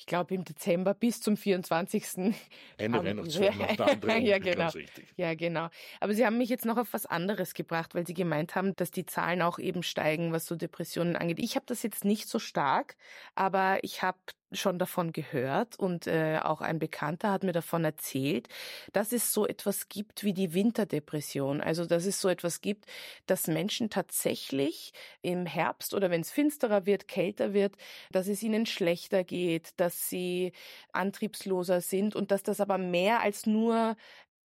ich 0.01 0.07
glaube, 0.07 0.35
im 0.35 0.47
Dezember 0.47 0.95
bis 0.95 1.21
zum 1.21 1.37
24. 1.37 2.33
Eine 2.79 3.05
Weihnachtsfeier 3.05 3.55
nach 3.55 3.77
der 3.77 3.87
anderen. 3.87 4.23
ja, 4.25 4.39
genau. 4.39 4.71
Ja, 5.19 5.35
genau. 5.35 5.69
Aber 6.01 6.15
Sie 6.15 6.25
haben 6.25 6.39
mich 6.39 6.49
jetzt 6.49 6.65
noch 6.65 6.79
auf 6.79 6.95
was 6.95 7.05
anderes 7.05 7.53
gebracht, 7.53 7.95
weil 7.95 8.07
Sie 8.07 8.15
gemeint 8.15 8.55
haben, 8.55 8.75
dass 8.77 8.91
die 8.91 9.05
Zahlen 9.05 9.43
auch 9.43 9.59
eben 9.59 9.83
steigen, 9.83 10.33
was 10.33 10.47
so 10.47 10.57
Depressionen 10.57 11.17
angeht. 11.17 11.39
Ich 11.39 11.55
habe 11.55 11.67
das 11.67 11.83
jetzt 11.83 12.07
nicht 12.07 12.31
so 12.31 12.39
stark, 12.39 12.97
aber 13.35 13.81
ich 13.83 14.01
habe 14.01 14.17
schon 14.53 14.79
davon 14.79 15.13
gehört 15.13 15.79
und 15.79 16.07
äh, 16.07 16.39
auch 16.43 16.61
ein 16.61 16.79
Bekannter 16.79 17.31
hat 17.31 17.45
mir 17.45 17.53
davon 17.53 17.85
erzählt, 17.85 18.49
dass 18.93 19.13
es 19.13 19.33
so 19.33 19.47
etwas 19.47 19.89
gibt 19.89 20.25
wie 20.25 20.33
die 20.33 20.55
Winterdepression. 20.55 21.61
Also 21.61 21.87
dass 21.87 22.05
es 22.05 22.21
so 22.21 22.29
etwas 22.29 22.61
gibt, 22.61 22.87
dass 23.27 23.47
Menschen 23.47 23.91
tatsächlich 23.91 24.93
im 25.23 25.47
Herbst 25.47 25.95
oder 25.95 26.11
wenn 26.11 26.23
es 26.23 26.31
finsterer 26.33 26.87
wird, 26.87 27.07
kälter 27.07 27.53
wird, 27.53 27.77
dass 28.11 28.27
es 28.27 28.43
ihnen 28.43 28.67
schlechter 28.67 29.25
geht, 29.25 29.73
dass 29.77 29.90
sie 29.91 30.53
antriebsloser 30.93 31.81
sind 31.81 32.15
und 32.17 32.31
dass 32.31 32.43
das 32.43 32.61
aber 32.61 32.79
mehr 32.79 33.21
als 33.21 33.47
nur 33.47 33.97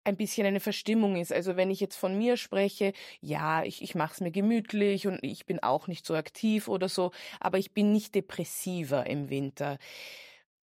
ein 0.05 0.17
bisschen 0.17 0.45
eine 0.45 0.59
Verstimmung 0.59 1.15
ist. 1.15 1.33
Also 1.33 1.55
wenn 1.55 1.71
ich 1.71 1.79
jetzt 1.79 1.95
von 1.95 2.17
mir 2.17 2.37
spreche, 2.37 2.93
ja, 3.21 3.63
ich, 3.63 3.81
ich 3.81 3.95
mache 3.95 4.13
es 4.13 4.21
mir 4.21 4.31
gemütlich 4.31 5.07
und 5.07 5.19
ich 5.23 5.45
bin 5.45 5.61
auch 5.61 5.87
nicht 5.87 6.05
so 6.05 6.15
aktiv 6.15 6.67
oder 6.67 6.87
so, 6.87 7.11
aber 7.39 7.57
ich 7.57 7.73
bin 7.73 7.91
nicht 7.91 8.15
depressiver 8.15 9.07
im 9.07 9.29
Winter. 9.29 9.77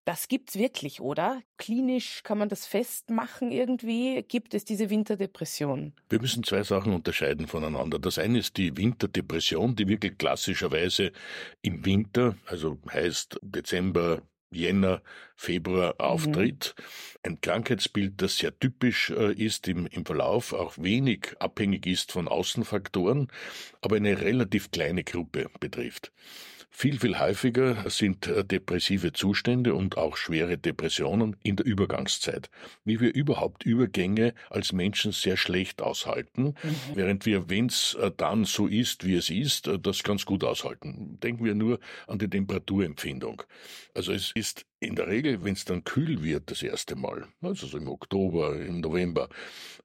Das 0.04 0.26
gibt's 0.26 0.58
wirklich, 0.58 1.00
oder? 1.00 1.42
Klinisch 1.58 2.24
kann 2.24 2.36
man 2.36 2.48
das 2.48 2.66
festmachen 2.66 3.52
irgendwie. 3.52 4.24
Gibt 4.26 4.52
es 4.52 4.64
diese 4.64 4.90
Winterdepression? 4.90 5.92
Wir 6.08 6.20
müssen 6.20 6.42
zwei 6.42 6.64
Sachen 6.64 6.92
unterscheiden 6.92 7.46
voneinander. 7.46 8.00
Das 8.00 8.18
eine 8.18 8.40
ist 8.40 8.56
die 8.56 8.76
Winterdepression, 8.76 9.76
die 9.76 9.86
wirklich 9.86 10.18
klassischerweise 10.18 11.12
im 11.62 11.84
Winter, 11.84 12.34
also 12.46 12.78
heißt 12.92 13.38
Dezember, 13.42 14.22
Jänner, 14.52 15.02
Februar 15.36 15.94
mhm. 15.94 16.00
auftritt. 16.00 16.74
Mhm. 16.76 16.84
Ein 17.24 17.40
Krankheitsbild, 17.40 18.20
das 18.20 18.38
sehr 18.38 18.58
typisch 18.58 19.10
äh, 19.10 19.32
ist 19.32 19.68
im, 19.68 19.86
im 19.86 20.04
Verlauf, 20.04 20.52
auch 20.52 20.76
wenig 20.78 21.34
abhängig 21.38 21.86
ist 21.86 22.12
von 22.12 22.28
Außenfaktoren, 22.28 23.28
aber 23.80 23.96
eine 23.96 24.20
relativ 24.20 24.70
kleine 24.70 25.04
Gruppe 25.04 25.50
betrifft. 25.60 26.12
Viel, 26.74 26.98
viel 26.98 27.18
häufiger 27.18 27.88
sind 27.90 28.26
äh, 28.26 28.44
depressive 28.44 29.12
Zustände 29.12 29.74
und 29.74 29.98
auch 29.98 30.16
schwere 30.16 30.56
Depressionen 30.56 31.36
in 31.42 31.56
der 31.56 31.66
Übergangszeit. 31.66 32.48
Wie 32.82 32.98
wir 32.98 33.14
überhaupt 33.14 33.64
Übergänge 33.64 34.32
als 34.48 34.72
Menschen 34.72 35.12
sehr 35.12 35.36
schlecht 35.36 35.82
aushalten, 35.82 36.54
mhm. 36.62 36.76
während 36.94 37.26
wir, 37.26 37.50
wenn 37.50 37.66
es 37.66 37.94
äh, 38.00 38.10
dann 38.16 38.46
so 38.46 38.66
ist, 38.66 39.04
wie 39.04 39.14
es 39.14 39.28
ist, 39.28 39.68
äh, 39.68 39.78
das 39.78 40.02
ganz 40.02 40.24
gut 40.24 40.44
aushalten. 40.44 41.20
Denken 41.22 41.44
wir 41.44 41.54
nur 41.54 41.78
an 42.06 42.18
die 42.18 42.28
Temperaturempfindung. 42.28 43.42
Also 43.94 44.12
es 44.12 44.32
ist 44.34 44.64
in 44.80 44.96
der 44.96 45.08
Regel, 45.08 45.44
wenn 45.44 45.52
es 45.52 45.66
dann 45.66 45.84
kühl 45.84 46.24
wird 46.24 46.50
das 46.50 46.62
erste 46.62 46.96
Mal, 46.96 47.28
also 47.42 47.66
so 47.66 47.76
im 47.76 47.86
Oktober, 47.86 48.56
im 48.56 48.80
November, 48.80 49.28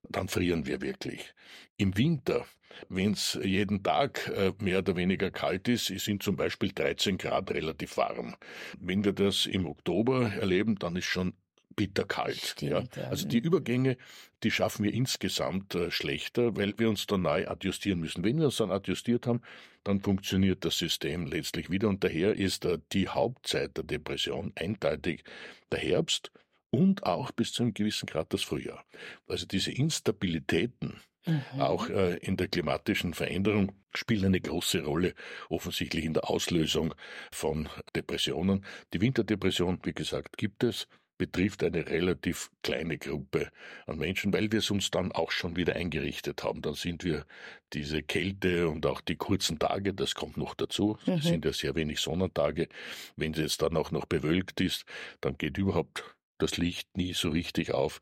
dann 0.09 0.29
frieren 0.29 0.65
wir 0.65 0.81
wirklich. 0.81 1.33
Im 1.75 1.97
Winter, 1.97 2.45
wenn 2.89 3.13
es 3.13 3.39
jeden 3.43 3.83
Tag 3.83 4.27
äh, 4.35 4.53
mehr 4.59 4.79
oder 4.79 4.95
weniger 4.95 5.31
kalt 5.31 5.67
ist, 5.67 5.87
sind 5.87 6.23
zum 6.23 6.35
Beispiel 6.35 6.71
13 6.71 7.17
Grad 7.17 7.51
relativ 7.51 7.97
warm. 7.97 8.35
Wenn 8.79 9.03
wir 9.03 9.13
das 9.13 9.45
im 9.45 9.65
Oktober 9.65 10.31
erleben, 10.33 10.75
dann 10.79 10.95
ist 10.95 11.05
schon 11.05 11.33
bitterkalt. 11.77 12.37
Stimmt, 12.37 12.95
ja. 12.97 13.03
Also 13.05 13.27
die 13.27 13.37
Übergänge, 13.37 13.97
die 14.43 14.51
schaffen 14.51 14.83
wir 14.83 14.93
insgesamt 14.93 15.75
äh, 15.75 15.91
schlechter, 15.91 16.57
weil 16.57 16.73
wir 16.77 16.89
uns 16.89 17.05
dann 17.05 17.21
neu 17.21 17.47
adjustieren 17.47 17.99
müssen. 17.99 18.23
Wenn 18.25 18.39
wir 18.39 18.45
uns 18.45 18.57
dann 18.57 18.71
adjustiert 18.71 19.27
haben, 19.27 19.41
dann 19.83 20.01
funktioniert 20.01 20.65
das 20.65 20.77
System 20.77 21.27
letztlich 21.27 21.69
wieder 21.69 21.87
und 21.87 22.03
daher 22.03 22.35
ist 22.35 22.65
äh, 22.65 22.79
die 22.91 23.07
Hauptzeit 23.07 23.77
der 23.77 23.83
Depression 23.85 24.51
eindeutig 24.55 25.23
der 25.71 25.79
Herbst 25.79 26.31
und 26.71 27.05
auch 27.05 27.31
bis 27.31 27.53
zu 27.53 27.63
einem 27.63 27.73
gewissen 27.73 28.07
Grad 28.07 28.33
das 28.33 28.43
Frühjahr. 28.43 28.83
Also 29.27 29.45
diese 29.45 29.71
Instabilitäten, 29.71 30.99
Mhm. 31.27 31.61
Auch 31.61 31.89
äh, 31.89 32.17
in 32.17 32.37
der 32.37 32.47
klimatischen 32.47 33.13
Veränderung 33.13 33.73
spielen 33.93 34.25
eine 34.25 34.41
große 34.41 34.83
Rolle, 34.83 35.13
offensichtlich 35.49 36.05
in 36.05 36.13
der 36.13 36.29
Auslösung 36.29 36.93
von 37.31 37.69
Depressionen. 37.95 38.65
Die 38.93 39.01
Winterdepression, 39.01 39.79
wie 39.83 39.93
gesagt, 39.93 40.37
gibt 40.37 40.63
es 40.63 40.87
betrifft 41.17 41.63
eine 41.63 41.87
relativ 41.87 42.51
kleine 42.63 42.97
Gruppe 42.97 43.49
an 43.85 43.97
Menschen, 43.97 44.31
weil 44.33 44.51
wir 44.51 44.59
es 44.59 44.71
uns 44.71 44.91
dann 44.91 45.11
auch 45.11 45.31
schon 45.31 45.55
wieder 45.55 45.75
eingerichtet 45.75 46.43
haben. 46.43 46.61
Dann 46.61 46.75
sind 46.75 47.03
wir 47.03 47.25
diese 47.73 48.03
Kälte 48.03 48.69
und 48.69 48.85
auch 48.85 49.01
die 49.01 49.15
kurzen 49.15 49.59
Tage, 49.59 49.93
das 49.93 50.15
kommt 50.15 50.37
noch 50.37 50.53
dazu, 50.53 50.97
mhm. 51.05 51.21
sind 51.21 51.45
ja 51.45 51.53
sehr 51.53 51.75
wenig 51.75 51.99
Sonnentage. 51.99 52.67
Wenn 53.15 53.31
es 53.31 53.39
jetzt 53.39 53.61
dann 53.61 53.77
auch 53.77 53.91
noch 53.91 54.05
bewölkt 54.05 54.61
ist, 54.61 54.85
dann 55.21 55.37
geht 55.37 55.57
überhaupt 55.57 56.03
das 56.37 56.57
Licht 56.57 56.95
nie 56.95 57.13
so 57.13 57.29
richtig 57.29 57.71
auf. 57.71 57.99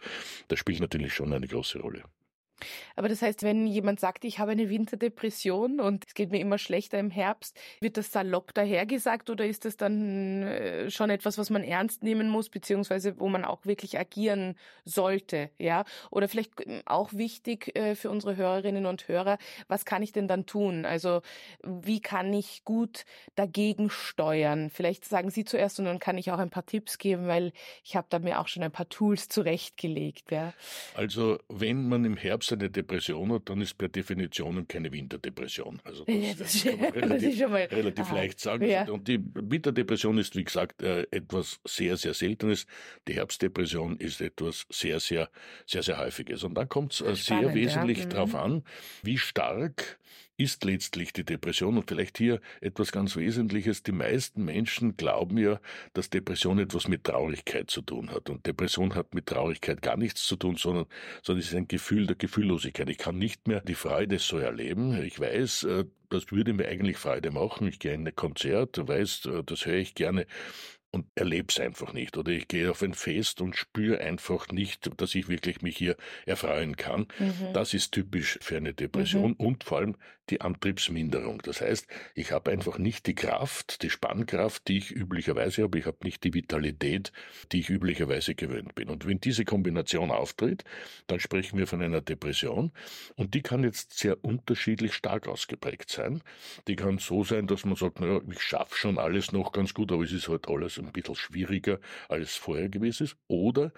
Das 0.50 0.60
spielt 0.60 0.82
natürlich 0.82 1.14
schon 1.14 1.32
eine 1.32 1.48
große 1.48 1.80
Rolle. 1.80 2.04
Aber 2.96 3.10
das 3.10 3.22
heißt, 3.22 3.44
wenn 3.44 3.68
jemand 3.68 4.00
sagt, 4.00 4.26
ich 4.26 4.40
habe 4.40 4.52
eine 4.52 4.70
Winterdepression 4.70 5.80
und 5.80 6.06
es 6.08 6.14
geht 6.14 6.32
mir 6.32 6.40
immer 6.40 6.58
schlechter 6.58 7.00
im 7.00 7.10
Herbst, 7.10 7.58
wird 7.80 7.98
das 7.98 8.12
salopp 8.12 8.54
dahergesagt 8.54 9.30
oder 9.30 9.46
ist 9.46 9.66
das 9.66 9.78
dann 9.78 10.44
äh, 10.44 10.90
schon 10.90 11.10
etwas, 11.10 11.38
was 11.38 11.50
man 11.50 11.64
ernst 11.64 12.04
nehmen 12.04 12.30
muss, 12.30 12.50
beziehungsweise 12.50 13.20
wo 13.20 13.28
man 13.28 13.46
auch 13.46 13.66
wirklich 13.66 13.98
agieren 13.98 14.56
sollte, 14.84 15.50
ja? 15.58 15.86
Oder 16.12 16.28
vielleicht 16.28 16.66
ähm, 16.66 16.82
auch 16.86 17.14
wichtig 17.14 17.76
äh, 17.76 17.96
für 17.96 18.10
unsere 18.10 18.36
Hörerinnen 18.36 18.86
und 18.86 19.08
Hörer, 19.08 19.38
was 19.68 19.86
kann 19.86 20.04
ich 20.04 20.12
denn 20.12 20.28
dann 20.28 20.46
tun? 20.46 20.86
Also 20.86 21.22
wie 21.64 22.02
kann 22.02 22.34
ich 22.34 22.64
gut 22.64 23.06
dagegen 23.36 23.90
steuern? 23.90 24.70
Vielleicht 24.70 25.06
sagen 25.06 25.30
Sie 25.30 25.46
zuerst 25.46 25.80
und 25.80 25.86
dann 25.86 26.00
kann 26.00 26.18
ich 26.18 26.32
auch 26.32 26.40
ein 26.40 26.50
paar 26.50 26.66
Tipps 26.66 26.98
geben, 26.98 27.28
weil 27.28 27.52
ich 27.84 27.96
habe 27.96 28.08
da 28.10 28.20
mir 28.20 28.40
auch 28.40 28.48
schon 28.48 28.64
ein 28.64 28.72
paar 28.72 28.90
Tools 28.90 29.30
zurechtgelegt, 29.30 30.32
ja. 30.32 30.54
Also 30.96 31.38
wenn 31.50 31.88
man 31.88 32.06
im 32.06 32.18
Herbst 32.18 32.52
eine 32.56 32.70
Depression 32.70 33.32
hat, 33.34 33.50
dann 33.50 33.62
ist 33.62 33.78
per 33.78 33.90
Definition 33.90 34.68
keine 34.68 34.92
Winterdepression. 34.92 35.82
Also 35.84 36.06
das, 36.06 36.16
ja, 36.16 36.34
das, 36.38 36.38
das 36.38 36.64
kann 36.64 36.80
man 36.80 36.92
relativ, 36.94 37.48
mal, 37.48 37.64
relativ 37.64 38.12
leicht 38.12 38.40
sagen. 38.40 38.68
Ja. 38.68 38.90
Und 38.90 39.08
die 39.08 39.20
Winterdepression 39.34 40.18
ist, 40.18 40.36
wie 40.36 40.44
gesagt, 40.44 40.82
äh, 40.82 41.06
etwas 41.12 41.60
sehr, 41.66 41.98
sehr 41.98 42.14
Seltenes. 42.14 42.66
Die 43.08 43.14
Herbstdepression 43.14 43.98
ist 43.98 44.22
etwas 44.22 44.66
sehr, 44.70 45.00
sehr, 45.00 45.30
sehr, 45.66 45.84
sehr 45.84 45.98
Häufiges. 45.98 46.44
Und 46.44 46.56
dann 46.56 46.70
kommt 46.70 46.94
es 46.94 47.02
äh, 47.02 47.16
sehr 47.16 47.54
wesentlich 47.54 48.00
ja. 48.00 48.06
darauf 48.06 48.36
an, 48.36 48.64
wie 49.04 49.18
stark 49.18 50.00
ist 50.38 50.66
letztlich 50.66 51.14
die 51.14 51.24
Depression 51.24 51.78
und 51.78 51.88
vielleicht 51.88 52.18
hier 52.18 52.42
etwas 52.62 52.92
ganz 52.92 53.16
Wesentliches. 53.16 53.84
Die 53.84 53.92
meisten 53.92 54.44
Menschen 54.44 54.98
glauben 54.98 55.38
ja, 55.38 55.60
dass 55.94 56.10
Depression 56.10 56.60
etwas 56.60 56.88
mit 56.88 57.04
Traurigkeit 57.04 57.70
zu 57.70 57.82
tun 57.82 58.12
hat. 58.12 58.30
Und 58.30 58.46
Depression 58.46 58.96
hat 58.96 59.14
mit 59.14 59.28
Traurigkeit 59.28 59.82
gar 59.82 59.98
nichts 59.98 60.26
zu 60.26 60.36
tun, 60.36 60.58
sondern, 60.58 60.86
sondern 61.24 61.42
es 61.42 61.50
ist 61.50 61.56
ein 61.56 61.68
Gefühl 61.68 62.08
der 62.08 62.16
Gefühllosigkeit. 62.16 62.90
Ich 62.90 62.98
kann 62.98 63.18
nicht 63.18 63.48
mehr 63.48 63.62
die 63.62 63.76
Freude 63.76 64.20
so 64.20 64.38
erleben. 64.38 65.02
Ich 65.04 65.20
weiß, 65.20 65.64
äh, 65.64 65.86
das 66.10 66.32
würde 66.32 66.54
mir 66.54 66.68
eigentlich 66.68 66.98
Freude 66.98 67.32
machen. 67.32 67.68
Ich 67.68 67.80
gehe 67.80 67.94
in 67.94 68.08
ein 68.08 68.16
Konzert, 68.16 68.88
weiß, 68.88 69.26
äh, 69.28 69.44
das 69.44 69.66
höre 69.66 69.76
ich 69.76 69.96
gerne 69.96 70.26
und 70.96 71.06
erlebe 71.16 71.48
es 71.50 71.60
einfach 71.60 71.94
nicht. 71.94 72.18
Oder 72.18 72.32
ich 72.32 72.48
gehe 72.48 72.72
auf 72.72 72.82
ein 72.82 72.94
Fest 72.94 73.42
und 73.42 73.56
spüre 73.56 74.00
einfach 74.00 74.48
nicht, 74.48 74.90
dass 75.00 75.14
ich 75.14 75.28
wirklich 75.28 75.62
mich 75.62 75.78
hier 75.78 75.98
erfreuen 76.26 76.78
kann. 76.78 77.08
Mhm. 77.20 77.54
Das 77.54 77.74
ist 77.74 77.92
typisch 77.92 78.40
für 78.42 78.58
eine 78.58 78.74
Depression 78.74 79.32
mhm. 79.32 79.46
und 79.46 79.64
vor 79.66 79.80
allem 79.80 79.96
die 80.30 80.42
Antriebsminderung. 80.42 81.42
Das 81.44 81.62
heißt, 81.62 81.88
ich 82.14 82.32
habe 82.32 82.52
einfach 82.52 82.78
nicht 82.78 83.08
die 83.08 83.16
Kraft, 83.16 83.82
die 83.84 83.90
Spannkraft, 83.90 84.68
die 84.68 84.78
ich 84.78 84.92
üblicherweise 84.92 85.64
habe. 85.64 85.80
Ich 85.80 85.86
habe 85.86 85.98
nicht 86.04 86.24
die 86.24 86.34
Vitalität, 86.34 87.12
die 87.52 87.60
ich 87.60 87.70
üblicherweise 87.70 88.36
gewöhnt 88.36 88.76
bin. 88.76 88.90
Und 88.90 89.08
wenn 89.08 89.20
diese 89.20 89.46
Kombination 89.46 90.12
auftritt, 90.12 90.64
dann 91.08 91.20
sprechen 91.20 91.58
wir 91.58 91.68
von 91.68 91.82
einer 91.82 92.02
Depression. 92.02 92.72
Und 93.16 93.34
die 93.34 93.42
kann 93.42 93.64
jetzt 93.64 93.98
sehr 93.98 94.24
unterschiedlich 94.24 94.94
stark 94.94 95.28
ausgeprägt 95.28 95.90
sein. 95.90 96.22
Die 96.68 96.76
kann 96.76 96.98
so 96.98 97.24
sein, 97.24 97.48
dass 97.48 97.66
man 97.66 97.76
sagt, 97.76 98.00
naja, 98.00 98.22
ich 98.32 98.42
schaffe 98.42 98.76
schon 98.76 98.98
alles 98.98 99.32
noch 99.32 99.52
ganz 99.52 99.74
gut, 99.74 99.92
aber 99.92 100.04
es 100.04 100.12
ist 100.12 100.28
halt 100.28 100.48
alles 100.48 100.78
ein 100.78 100.92
bisschen 100.92 101.16
schwieriger, 101.16 101.80
als 102.10 102.36
vorher 102.36 102.70
gewesen 102.70 103.06
ist. 103.06 103.18
Oder 103.28 103.72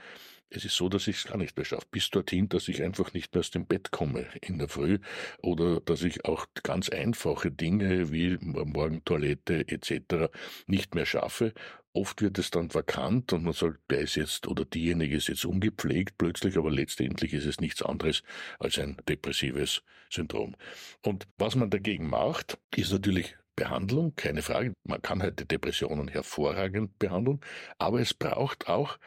es 0.49 0.65
ist 0.65 0.75
so, 0.75 0.89
dass 0.89 1.07
ich 1.07 1.17
es 1.17 1.25
gar 1.25 1.37
nicht 1.37 1.55
mehr 1.57 1.65
schaffe. 1.65 1.87
Bis 1.91 2.09
dorthin, 2.09 2.49
dass 2.49 2.67
ich 2.67 2.81
einfach 2.83 3.13
nicht 3.13 3.33
mehr 3.33 3.41
aus 3.41 3.51
dem 3.51 3.65
Bett 3.65 3.91
komme 3.91 4.27
in 4.41 4.57
der 4.59 4.69
Früh 4.69 4.99
oder 5.41 5.81
dass 5.81 6.03
ich 6.03 6.25
auch 6.25 6.45
ganz 6.63 6.89
einfache 6.89 7.51
Dinge 7.51 8.11
wie 8.11 8.37
Morgentoilette 8.39 9.67
etc. 9.67 10.31
nicht 10.65 10.95
mehr 10.95 11.05
schaffe. 11.05 11.53
Oft 11.93 12.21
wird 12.21 12.37
es 12.37 12.51
dann 12.51 12.73
vakant 12.73 13.33
und 13.33 13.43
man 13.43 13.53
sagt, 13.53 13.79
der 13.89 13.99
ist 13.99 14.15
jetzt 14.15 14.47
oder 14.47 14.65
diejenige 14.65 15.17
ist 15.17 15.27
jetzt 15.27 15.45
ungepflegt 15.45 16.17
plötzlich, 16.17 16.57
aber 16.57 16.71
letztendlich 16.71 17.33
ist 17.33 17.45
es 17.45 17.59
nichts 17.59 17.81
anderes 17.81 18.21
als 18.59 18.77
ein 18.77 18.97
depressives 19.09 19.81
Syndrom. 20.09 20.55
Und 21.03 21.27
was 21.37 21.55
man 21.55 21.69
dagegen 21.69 22.07
macht, 22.07 22.59
ist 22.75 22.91
natürlich 22.91 23.35
Behandlung, 23.55 24.15
keine 24.15 24.43
Frage. 24.43 24.73
Man 24.83 25.01
kann 25.01 25.23
heute 25.23 25.45
Depressionen 25.45 26.07
hervorragend 26.07 26.99
behandeln, 26.99 27.41
aber 27.79 27.99
es 27.99 28.13
braucht 28.13 28.67
auch 28.69 28.99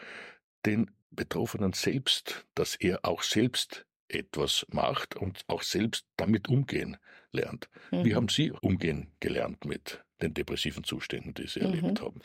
den 0.67 0.91
Betroffenen 1.11 1.73
selbst, 1.73 2.47
dass 2.55 2.75
er 2.75 3.05
auch 3.05 3.23
selbst 3.23 3.87
etwas 4.09 4.67
macht 4.71 5.17
und 5.17 5.45
auch 5.47 5.63
selbst 5.63 6.07
damit 6.17 6.49
umgehen 6.49 6.97
lernt. 7.33 7.69
Mhm. 7.91 8.05
Wie 8.05 8.15
haben 8.15 8.29
Sie 8.29 8.51
umgehen 8.51 9.13
gelernt 9.21 9.65
mit 9.65 10.05
den 10.21 10.35
depressiven 10.35 10.85
Zuständen, 10.85 11.35
die 11.35 11.47
Sie 11.47 11.61
mhm. 11.61 11.67
erlebt 11.67 12.01
haben? 12.01 12.21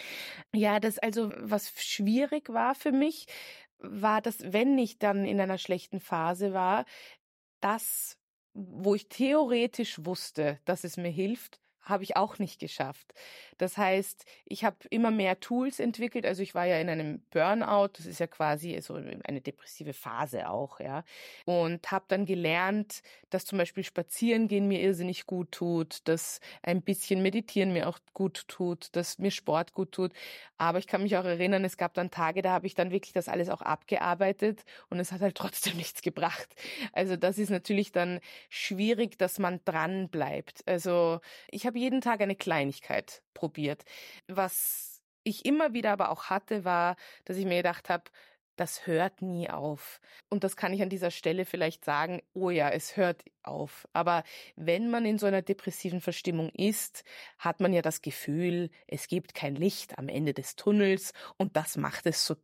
Ja, 0.53 0.79
das 0.79 0.99
also, 0.99 1.31
was 1.37 1.71
schwierig 1.77 2.49
war 2.49 2.75
für 2.75 2.91
mich, 2.91 3.27
war, 3.79 4.21
dass 4.21 4.51
wenn 4.51 4.77
ich 4.77 4.97
dann 4.99 5.25
in 5.25 5.39
einer 5.39 5.57
schlechten 5.57 5.99
Phase 5.99 6.53
war, 6.53 6.85
das, 7.61 8.17
wo 8.53 8.95
ich 8.95 9.07
theoretisch 9.09 10.03
wusste, 10.05 10.59
dass 10.65 10.83
es 10.83 10.97
mir 10.97 11.09
hilft, 11.09 11.59
habe 11.85 12.03
ich 12.03 12.17
auch 12.17 12.39
nicht 12.39 12.59
geschafft. 12.59 13.13
Das 13.57 13.77
heißt, 13.77 14.25
ich 14.45 14.65
habe 14.65 14.75
immer 14.89 15.11
mehr 15.11 15.39
Tools 15.39 15.79
entwickelt. 15.79 16.25
Also 16.25 16.41
ich 16.41 16.55
war 16.55 16.65
ja 16.65 16.79
in 16.79 16.89
einem 16.89 17.21
Burnout, 17.29 17.89
das 17.93 18.05
ist 18.05 18.19
ja 18.19 18.27
quasi 18.27 18.79
so 18.81 18.95
eine 18.95 19.41
depressive 19.41 19.93
Phase 19.93 20.49
auch, 20.49 20.79
ja. 20.79 21.03
Und 21.45 21.91
habe 21.91 22.05
dann 22.07 22.25
gelernt, 22.25 23.01
dass 23.29 23.45
zum 23.45 23.57
Beispiel 23.57 23.83
Spazierengehen 23.83 24.67
mir 24.67 24.81
irrsinnig 24.81 25.25
gut 25.25 25.51
tut, 25.51 26.07
dass 26.07 26.39
ein 26.63 26.81
bisschen 26.81 27.21
Meditieren 27.21 27.71
mir 27.71 27.87
auch 27.87 27.99
gut 28.13 28.47
tut, 28.47 28.95
dass 28.95 29.19
mir 29.19 29.31
Sport 29.31 29.73
gut 29.73 29.91
tut. 29.91 30.11
Aber 30.57 30.79
ich 30.79 30.87
kann 30.87 31.03
mich 31.03 31.17
auch 31.17 31.25
erinnern, 31.25 31.63
es 31.65 31.77
gab 31.77 31.93
dann 31.93 32.11
Tage, 32.11 32.41
da 32.41 32.51
habe 32.51 32.67
ich 32.67 32.75
dann 32.75 32.91
wirklich 32.91 33.13
das 33.13 33.29
alles 33.29 33.49
auch 33.49 33.61
abgearbeitet 33.61 34.63
und 34.89 34.99
es 34.99 35.11
hat 35.11 35.21
halt 35.21 35.35
trotzdem 35.37 35.77
nichts 35.77 36.01
gebracht. 36.01 36.47
Also 36.93 37.15
das 37.15 37.37
ist 37.37 37.49
natürlich 37.49 37.91
dann 37.91 38.19
schwierig, 38.49 39.17
dass 39.17 39.39
man 39.39 39.59
dran 39.65 40.09
bleibt. 40.09 40.67
Also 40.67 41.19
ich 41.49 41.65
habe 41.65 41.74
habe 41.75 41.79
jeden 41.79 42.01
Tag 42.01 42.21
eine 42.21 42.35
Kleinigkeit 42.35 43.21
probiert. 43.33 43.83
Was 44.27 45.03
ich 45.23 45.45
immer 45.45 45.73
wieder 45.73 45.91
aber 45.91 46.09
auch 46.09 46.25
hatte, 46.25 46.63
war, 46.63 46.95
dass 47.25 47.35
ich 47.37 47.45
mir 47.45 47.57
gedacht 47.57 47.89
habe, 47.89 48.05
das 48.55 48.87
hört 48.87 49.21
nie 49.21 49.49
auf. 49.49 49.99
Und 50.29 50.45
das 50.45 50.55
kann 50.55 50.73
ich 50.73 50.81
an 50.81 50.89
dieser 50.89 51.11
Stelle 51.11 51.43
vielleicht 51.43 51.83
sagen, 51.83 52.21
oh 52.33 52.49
ja, 52.49 52.69
es 52.69 52.95
hört 52.95 53.25
auf. 53.43 53.85
Aber 53.91 54.23
wenn 54.55 54.89
man 54.89 55.05
in 55.05 55.17
so 55.17 55.25
einer 55.25 55.41
depressiven 55.41 55.99
Verstimmung 55.99 56.49
ist, 56.51 57.03
hat 57.37 57.59
man 57.59 57.73
ja 57.73 57.81
das 57.81 58.01
Gefühl, 58.01 58.69
es 58.87 59.09
gibt 59.09 59.33
kein 59.33 59.55
Licht 59.55 59.97
am 59.97 60.07
Ende 60.07 60.33
des 60.33 60.55
Tunnels 60.55 61.11
und 61.35 61.57
das 61.57 61.75
macht 61.75 62.05
es 62.05 62.25
so 62.25 62.37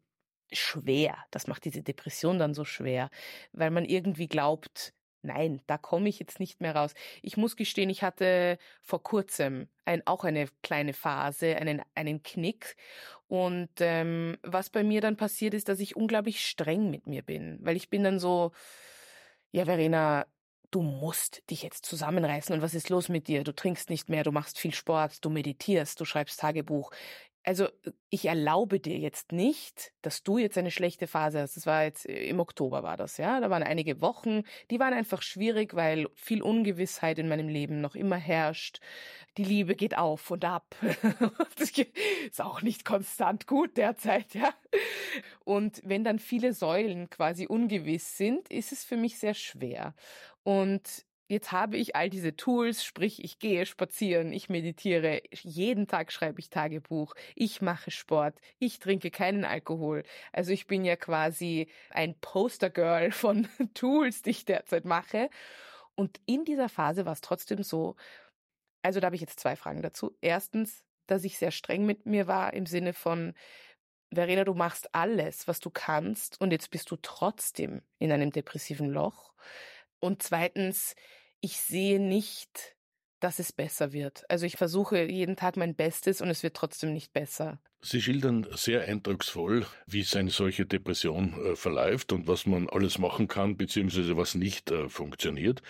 schwer. 0.52 1.18
Das 1.32 1.48
macht 1.48 1.64
diese 1.64 1.84
Depression 1.84 2.38
dann 2.38 2.54
so 2.54 2.66
schwer, 2.66 3.10
weil 3.54 3.72
man 3.72 3.86
irgendwie 3.86 4.28
glaubt, 4.28 4.94
Nein, 5.24 5.62
da 5.68 5.78
komme 5.78 6.10
ich 6.10 6.20
jetzt 6.20 6.40
nicht 6.40 6.62
mehr 6.62 6.76
raus. 6.76 6.94
Ich 7.22 7.38
muss 7.38 7.56
gestehen, 7.56 7.90
ich 7.90 8.02
hatte 8.02 8.58
vor 8.82 9.04
kurzem 9.04 9.68
ein, 9.86 10.06
auch 10.08 10.24
eine 10.24 10.48
kleine 10.64 10.94
Phase, 10.94 11.56
einen, 11.58 11.82
einen 11.94 12.24
Knick. 12.24 12.76
Und 13.28 13.70
ähm, 13.80 14.38
was 14.42 14.70
bei 14.72 14.84
mir 14.84 15.00
dann 15.00 15.18
passiert 15.18 15.54
ist, 15.54 15.70
dass 15.70 15.80
ich 15.80 15.96
unglaublich 15.96 16.46
streng 16.46 16.90
mit 16.90 17.06
mir 17.06 17.22
bin. 17.22 17.60
Weil 17.62 17.76
ich 17.76 17.90
bin 17.90 18.04
dann 18.04 18.20
so, 18.20 18.52
ja, 19.52 19.66
Verena, 19.66 20.26
du 20.72 20.82
musst 20.82 21.44
dich 21.50 21.62
jetzt 21.62 21.86
zusammenreißen. 21.86 22.56
Und 22.56 22.62
was 22.62 22.74
ist 22.74 22.90
los 22.90 23.10
mit 23.10 23.28
dir? 23.28 23.44
Du 23.44 23.54
trinkst 23.54 23.90
nicht 23.90 24.10
mehr, 24.10 24.24
du 24.24 24.32
machst 24.32 24.58
viel 24.58 24.74
Sport, 24.74 25.24
du 25.24 25.30
meditierst, 25.30 26.00
du 26.00 26.06
schreibst 26.06 26.40
Tagebuch 26.40 26.92
also 27.44 27.68
ich 28.10 28.26
erlaube 28.26 28.80
dir 28.80 28.98
jetzt 28.98 29.32
nicht, 29.32 29.94
dass 30.02 30.24
du 30.24 30.38
jetzt 30.38 30.58
eine 30.58 30.70
schlechte 30.70 31.08
Phase 31.08 31.42
hast. 31.42 31.58
Das 31.58 31.66
war 31.66 31.84
jetzt 31.84 32.08
äh, 32.08 32.26
im 32.26 32.40
Oktober 32.40 32.84
war 32.84 32.98
das, 32.98 33.18
ja. 33.18 33.40
Da 33.40 33.50
waren 33.50 33.64
einige 33.64 34.02
Wochen, 34.02 34.44
die 34.70 34.80
waren 34.80 34.94
einfach 34.94 35.22
schwierig, 35.22 35.74
weil 35.74 36.08
viel 36.14 36.42
Ungewissheit 36.42 37.18
in 37.18 37.28
meinem 37.28 37.48
Leben 37.48 37.82
noch 37.82 37.96
immer 37.96 38.18
herrscht. 38.18 38.80
Die 39.38 39.44
Liebe 39.44 39.76
geht 39.76 39.98
auf 39.98 40.30
und 40.30 40.46
ab. 40.46 40.76
das 41.58 41.72
ist 41.72 42.42
auch 42.42 42.62
nicht 42.62 42.86
konstant 42.86 43.48
gut 43.48 43.78
derzeit, 43.78 44.34
ja. 44.36 44.54
Und 45.44 45.82
wenn 45.84 46.04
dann 46.04 46.20
viele 46.20 46.54
Säulen 46.54 47.10
quasi 47.10 47.48
ungewiss 47.48 48.18
sind, 48.18 48.50
ist 48.50 48.72
es 48.72 48.84
für 48.84 48.98
mich 48.98 49.18
sehr 49.18 49.34
schwer. 49.34 49.96
Und 50.44 51.06
Jetzt 51.32 51.54
habe 51.54 51.78
ich 51.78 51.96
all 51.96 52.10
diese 52.10 52.36
Tools, 52.36 52.84
sprich, 52.84 53.24
ich 53.24 53.40
gehe 53.40 53.66
spazieren, 53.66 54.34
ich 54.34 54.50
meditiere, 54.50 55.22
jeden 55.32 55.88
Tag 55.88 56.12
schreibe 56.12 56.42
ich 56.42 56.50
Tagebuch, 56.50 57.16
ich 57.36 57.62
mache 57.62 57.90
Sport, 57.90 58.38
ich 58.60 58.80
trinke 58.80 59.12
keinen 59.12 59.46
Alkohol. 59.46 60.04
Also 60.34 60.52
ich 60.52 60.68
bin 60.68 60.84
ja 60.84 60.98
quasi 60.98 61.70
ein 61.90 62.20
Postergirl 62.20 63.12
von 63.14 63.48
Tools, 63.74 64.24
die 64.24 64.32
ich 64.32 64.44
derzeit 64.44 64.84
mache. 64.84 65.30
Und 65.96 66.20
in 66.26 66.44
dieser 66.44 66.68
Phase 66.68 67.06
war 67.06 67.14
es 67.14 67.22
trotzdem 67.22 67.64
so, 67.64 67.96
also 68.82 69.00
da 69.00 69.06
habe 69.06 69.16
ich 69.16 69.22
jetzt 69.22 69.40
zwei 69.40 69.56
Fragen 69.56 69.82
dazu. 69.82 70.14
Erstens, 70.20 70.84
dass 71.08 71.24
ich 71.24 71.38
sehr 71.38 71.52
streng 71.52 71.86
mit 71.86 72.06
mir 72.06 72.28
war 72.28 72.52
im 72.52 72.66
Sinne 72.66 72.92
von, 72.92 73.36
Verena, 74.14 74.44
du 74.44 74.54
machst 74.54 74.94
alles, 74.94 75.48
was 75.48 75.62
du 75.62 75.70
kannst 75.70 76.42
und 76.42 76.52
jetzt 76.52 76.72
bist 76.72 76.92
du 76.92 76.98
trotzdem 77.02 77.84
in 78.00 78.12
einem 78.12 78.32
depressiven 78.32 78.90
Loch. 78.90 79.32
Und 80.02 80.24
zweitens, 80.24 80.96
ich 81.42 81.58
sehe 81.58 82.00
nicht, 82.00 82.76
dass 83.20 83.40
es 83.40 83.52
besser 83.52 83.94
wird. 83.94 84.24
Also 84.30 84.46
ich 84.46 84.58
versuche 84.58 85.04
jeden 85.04 85.36
Tag 85.36 85.58
mein 85.58 85.76
Bestes 85.76 86.22
und 86.22 86.30
es 86.30 86.44
wird 86.44 86.56
trotzdem 86.56 86.94
nicht 86.94 87.14
besser. 87.14 87.60
Sie 87.84 88.02
schildern 88.02 88.48
sehr 88.52 88.84
eindrucksvoll, 88.84 89.66
wie 89.88 90.06
eine 90.16 90.30
solche 90.30 90.66
Depression 90.66 91.34
äh, 91.44 91.56
verläuft 91.56 92.14
und 92.14 92.28
was 92.28 92.46
man 92.46 92.70
alles 92.70 93.00
machen 93.00 93.28
kann, 93.28 93.58
beziehungsweise 93.58 94.18
was 94.18 94.36
nicht 94.36 94.70
äh, 94.70 94.88
funktioniert. 94.88 95.62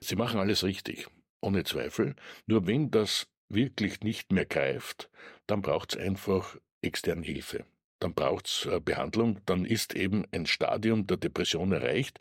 Sie 0.00 0.16
machen 0.16 0.40
alles 0.40 0.64
richtig, 0.64 1.06
ohne 1.42 1.64
Zweifel. 1.64 2.16
Nur 2.46 2.66
wenn 2.66 2.90
das 2.90 3.26
wirklich 3.50 4.00
nicht 4.00 4.32
mehr 4.32 4.46
greift, 4.46 5.10
dann 5.46 5.60
braucht 5.60 5.94
es 5.94 6.00
einfach 6.00 6.56
externe 6.80 7.26
Hilfe. 7.26 7.66
Dann 7.98 8.14
braucht 8.14 8.46
es 8.46 8.66
äh, 8.66 8.80
Behandlung, 8.80 9.40
dann 9.44 9.66
ist 9.66 9.94
eben 9.94 10.24
ein 10.32 10.46
Stadium 10.46 11.06
der 11.06 11.18
Depression 11.18 11.72
erreicht, 11.72 12.20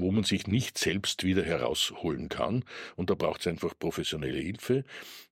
wo 0.00 0.10
man 0.10 0.24
sich 0.24 0.46
nicht 0.46 0.78
selbst 0.78 1.24
wieder 1.24 1.44
herausholen 1.44 2.28
kann. 2.28 2.64
Und 2.96 3.10
da 3.10 3.14
braucht 3.14 3.40
es 3.40 3.46
einfach 3.46 3.74
professionelle 3.78 4.38
Hilfe, 4.38 4.84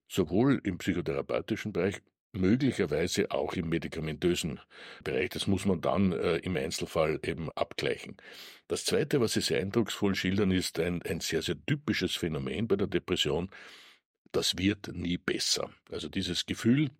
sowohl 0.09 0.61
im 0.64 0.79
psychotherapeutischen 0.79 1.72
Bereich, 1.72 2.00
möglicherweise 2.33 3.31
auch 3.31 3.55
im 3.55 3.68
medikamentösen 3.68 4.61
Bereich. 5.02 5.31
Das 5.31 5.46
muss 5.46 5.64
man 5.64 5.81
dann 5.81 6.12
äh, 6.12 6.37
im 6.38 6.57
Einzelfall 6.57 7.18
eben 7.22 7.50
abgleichen. 7.52 8.16
Das 8.68 8.85
Zweite, 8.85 9.20
was 9.20 9.33
Sie 9.33 9.40
sehr 9.40 9.61
eindrucksvoll 9.61 10.14
schildern, 10.14 10.50
ist 10.50 10.79
ein, 10.79 11.02
ein 11.02 11.20
sehr, 11.20 11.42
sehr 11.42 11.57
typisches 11.66 12.14
Phänomen 12.16 12.68
bei 12.68 12.76
der 12.76 12.87
Depression. 12.87 13.50
Das 14.33 14.59
wird 14.59 14.88
nie 14.88 15.18
besser. 15.18 15.70
Also 15.90 16.09
dieses 16.09 16.46
Gefühl, 16.46 16.90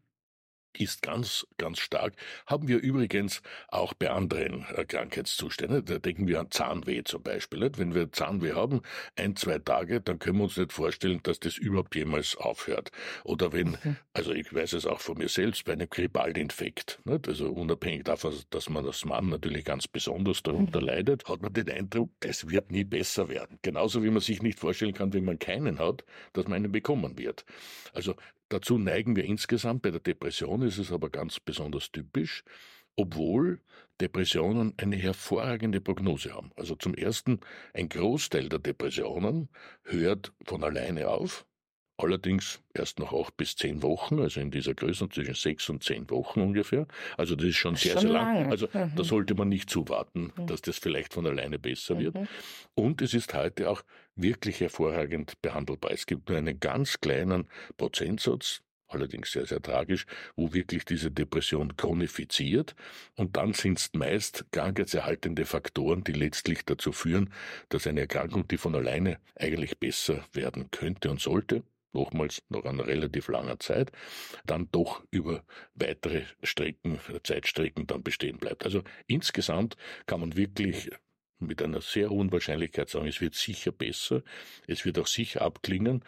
ist 0.81 1.03
ganz, 1.03 1.47
ganz 1.59 1.79
stark. 1.79 2.15
Haben 2.47 2.69
wir 2.69 2.79
übrigens 2.79 3.43
auch 3.69 3.95
bei 3.95 4.11
anderen 4.11 4.67
äh, 4.75 4.85
Krankheitszuständen. 4.85 5.85
Da 5.85 5.99
denken 5.99 6.27
wir 6.27 6.41
an 6.41 6.51
Zahnweh 6.51 7.03
zum 7.05 7.23
Beispiel. 7.23 7.71
Wenn 7.77 7.95
wir 7.95 8.13
Zahnweh 8.13 8.53
haben, 8.53 8.83
ein, 9.17 9.37
zwei 9.37 9.59
Tage, 9.59 10.01
dann 10.01 10.19
können 10.19 10.39
wir 10.39 10.45
uns 10.45 10.57
nicht 10.57 10.73
vorstellen, 10.73 11.21
dass 11.23 11.41
das 11.41 11.57
überhaupt 11.57 11.95
jemals 11.95 12.37
aufhört. 12.37 12.91
Oder 13.25 13.53
wenn, 13.53 13.77
also 14.13 14.33
ich 14.33 14.53
weiß 14.53 14.75
es 14.75 14.87
auch 14.87 15.01
von 15.01 15.19
mir 15.19 15.29
selbst, 15.29 15.65
bei 15.65 15.73
einem 15.73 15.89
Grippalinfekt, 15.89 17.01
nicht? 17.05 17.29
also 17.29 17.51
unabhängig 17.51 18.05
davon, 18.05 18.35
dass 18.51 18.69
man 18.69 18.87
als 18.87 19.05
Mann 19.05 19.29
natürlich 19.29 19.65
ganz 19.65 19.89
besonders 19.89 20.43
darunter 20.43 20.81
mhm. 20.81 20.87
leidet, 20.87 21.29
hat 21.29 21.43
man 21.43 21.53
den 21.53 21.71
Eindruck, 21.71 22.11
es 22.21 22.49
wird 22.49 22.71
nie 22.71 22.85
besser 22.85 23.29
werden. 23.29 23.59
Genauso 23.63 24.03
wie 24.03 24.11
man 24.11 24.21
sich 24.21 24.43
nicht 24.43 24.59
vorstellen 24.59 24.95
kann, 24.95 25.13
wenn 25.13 25.25
man 25.25 25.39
keinen 25.39 25.79
hat, 25.79 26.05
dass 26.33 26.47
man 26.47 26.57
einen 26.57 26.73
bekommen 26.73 27.19
wird. 27.19 27.45
Also 27.93 28.15
Dazu 28.49 28.79
neigen 28.79 29.17
wir 29.17 29.25
insgesamt. 29.25 29.83
Bei 29.83 29.91
der 29.91 30.01
Depression 30.01 30.63
ist 30.63 30.79
es 30.79 30.93
aber 30.93 31.11
ganz 31.11 31.41
besonders 31.41 31.91
typisch, 31.91 32.45
obwohl 32.95 33.61
Depressionen 34.01 34.75
eine 34.77 34.97
hervorragende 34.97 35.81
Prognose 35.81 36.33
haben. 36.33 36.51
Also 36.57 36.77
zum 36.77 36.95
Ersten, 36.95 37.41
ein 37.75 37.89
Großteil 37.89 38.49
der 38.49 38.59
Depressionen 38.59 39.49
hört 39.83 40.33
von 40.45 40.63
alleine 40.63 41.09
auf, 41.09 41.47
allerdings 41.99 42.61
erst 42.75 42.99
nach 42.99 43.13
acht 43.13 43.37
bis 43.37 43.57
zehn 43.57 43.83
Wochen, 43.83 44.21
also 44.21 44.41
in 44.41 44.51
dieser 44.51 44.75
Größe 44.75 45.09
zwischen 45.09 45.35
sechs 45.35 45.69
und 45.69 45.83
zehn 45.83 46.09
Wochen 46.11 46.41
ungefähr. 46.41 46.87
Also 47.17 47.37
das 47.37 47.47
ist 47.47 47.57
schon 47.57 47.77
sehr, 47.77 47.93
schon 47.93 48.03
sehr 48.03 48.11
lang. 48.11 48.35
lang. 48.35 48.51
Also 48.51 48.69
mhm. 48.73 48.93
da 48.95 49.05
sollte 49.05 49.35
man 49.35 49.49
nicht 49.49 49.71
zuwarten, 49.71 50.33
mhm. 50.37 50.47
dass 50.47 50.63
das 50.63 50.79
vielleicht 50.79 51.15
von 51.15 51.27
alleine 51.27 51.59
besser 51.59 51.99
wird. 51.99 52.15
Mhm. 52.15 52.29
Und 52.75 53.03
es 53.03 53.15
ist 53.15 53.35
heute 53.35 53.71
auch 53.71 53.83
wirklich 54.15 54.61
hervorragend 54.61 55.41
behandelbar. 55.43 55.91
Es 55.93 56.07
gibt 56.07 56.29
nur 56.29 56.39
einen 56.39 56.61
ganz 56.61 57.01
kleinen 57.01 57.49
Prozentsatz, 57.77 58.63
allerdings 58.89 59.33
sehr, 59.33 59.47
sehr 59.47 59.61
tragisch, 59.61 60.07
wo 60.37 60.53
wirklich 60.53 60.85
diese 60.85 61.11
Depression 61.11 61.77
chronifiziert. 61.77 62.75
Und 63.17 63.37
dann 63.37 63.53
sind 63.53 63.79
es 63.79 63.91
meist 63.95 64.47
krankheitserhaltende 64.53 65.45
Faktoren, 65.45 66.05
die 66.05 66.13
letztlich 66.13 66.65
dazu 66.65 66.93
führen, 66.93 67.33
dass 67.69 67.87
eine 67.87 68.01
Erkrankung, 68.01 68.47
die 68.49 68.59
von 68.59 68.75
alleine 68.75 69.19
eigentlich 69.35 69.79
besser 69.79 70.25
werden 70.33 70.71
könnte 70.71 71.11
und 71.11 71.21
sollte, 71.21 71.63
nochmals 71.97 72.43
nach 72.49 72.65
einer 72.65 72.87
relativ 72.87 73.29
langer 73.29 73.59
Zeit, 73.59 73.91
dann 74.45 74.69
doch 74.71 75.03
über 75.11 75.45
weitere 75.75 76.23
Strecken, 76.43 77.01
Zeitstrecken 77.23 77.87
dann 77.87 78.03
bestehen 78.03 78.39
bleibt. 78.39 78.65
Also 78.65 78.83
insgesamt 79.07 79.77
kann 80.07 80.21
man 80.21 80.37
wirklich 80.37 80.91
mit 81.39 81.63
einer 81.63 81.81
sehr 81.81 82.11
hohen 82.11 82.33
Wahrscheinlichkeit 82.33 82.89
sagen, 82.89 83.07
es 83.07 83.21
wird 83.21 83.35
sicher 83.35 83.73
besser, 83.73 84.23
es 84.67 84.85
wird 84.85 84.99
auch 84.99 85.07
sicher 85.07 85.43
abklingen, 85.43 86.05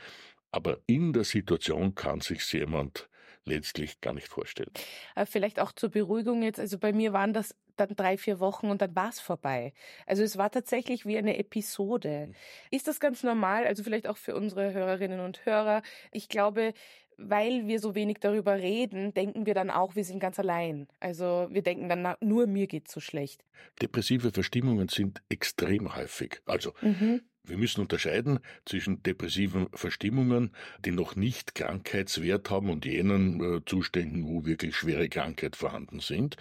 aber 0.50 0.80
in 0.86 1.12
der 1.12 1.24
Situation 1.24 1.94
kann 1.94 2.20
sich 2.20 2.50
jemand 2.52 3.07
letztlich 3.48 4.00
gar 4.00 4.14
nicht 4.14 4.28
vorstellen. 4.28 4.70
Äh, 5.16 5.26
vielleicht 5.26 5.60
auch 5.60 5.72
zur 5.72 5.90
Beruhigung 5.90 6.42
jetzt, 6.42 6.60
also 6.60 6.78
bei 6.78 6.92
mir 6.92 7.12
waren 7.12 7.32
das 7.32 7.54
dann 7.76 7.94
drei, 7.94 8.16
vier 8.16 8.40
Wochen 8.40 8.70
und 8.70 8.82
dann 8.82 8.94
war 8.94 9.08
es 9.08 9.20
vorbei. 9.20 9.72
Also 10.06 10.22
es 10.22 10.36
war 10.36 10.50
tatsächlich 10.50 11.06
wie 11.06 11.18
eine 11.18 11.38
Episode. 11.38 12.28
Mhm. 12.28 12.34
Ist 12.70 12.88
das 12.88 13.00
ganz 13.00 13.22
normal? 13.22 13.66
Also 13.66 13.82
vielleicht 13.82 14.08
auch 14.08 14.16
für 14.16 14.34
unsere 14.34 14.72
Hörerinnen 14.72 15.20
und 15.20 15.44
Hörer. 15.46 15.82
Ich 16.12 16.28
glaube, 16.28 16.74
weil 17.18 17.66
wir 17.66 17.80
so 17.80 17.94
wenig 17.94 18.18
darüber 18.20 18.54
reden, 18.54 19.12
denken 19.12 19.44
wir 19.44 19.54
dann 19.54 19.70
auch, 19.70 19.96
wir 19.96 20.04
sind 20.04 20.20
ganz 20.20 20.38
allein. 20.38 20.86
Also 21.00 21.48
wir 21.50 21.62
denken 21.62 21.88
dann, 21.88 22.14
nur 22.20 22.46
mir 22.46 22.68
geht's 22.68 22.92
so 22.92 23.00
schlecht. 23.00 23.44
Depressive 23.82 24.30
Verstimmungen 24.30 24.88
sind 24.88 25.20
extrem 25.28 25.94
häufig. 25.96 26.40
Also 26.46 26.72
mhm. 26.80 27.22
Wir 27.48 27.56
müssen 27.56 27.80
unterscheiden 27.80 28.40
zwischen 28.64 29.02
depressiven 29.02 29.68
Verstimmungen, 29.72 30.50
die 30.84 30.90
noch 30.90 31.16
nicht 31.16 31.54
Krankheitswert 31.54 32.50
haben 32.50 32.70
und 32.70 32.84
jenen 32.84 33.40
äh, 33.40 33.60
Zuständen, 33.64 34.26
wo 34.26 34.44
wirklich 34.44 34.76
schwere 34.76 35.08
Krankheit 35.08 35.56
vorhanden 35.56 36.00
sind. 36.00 36.36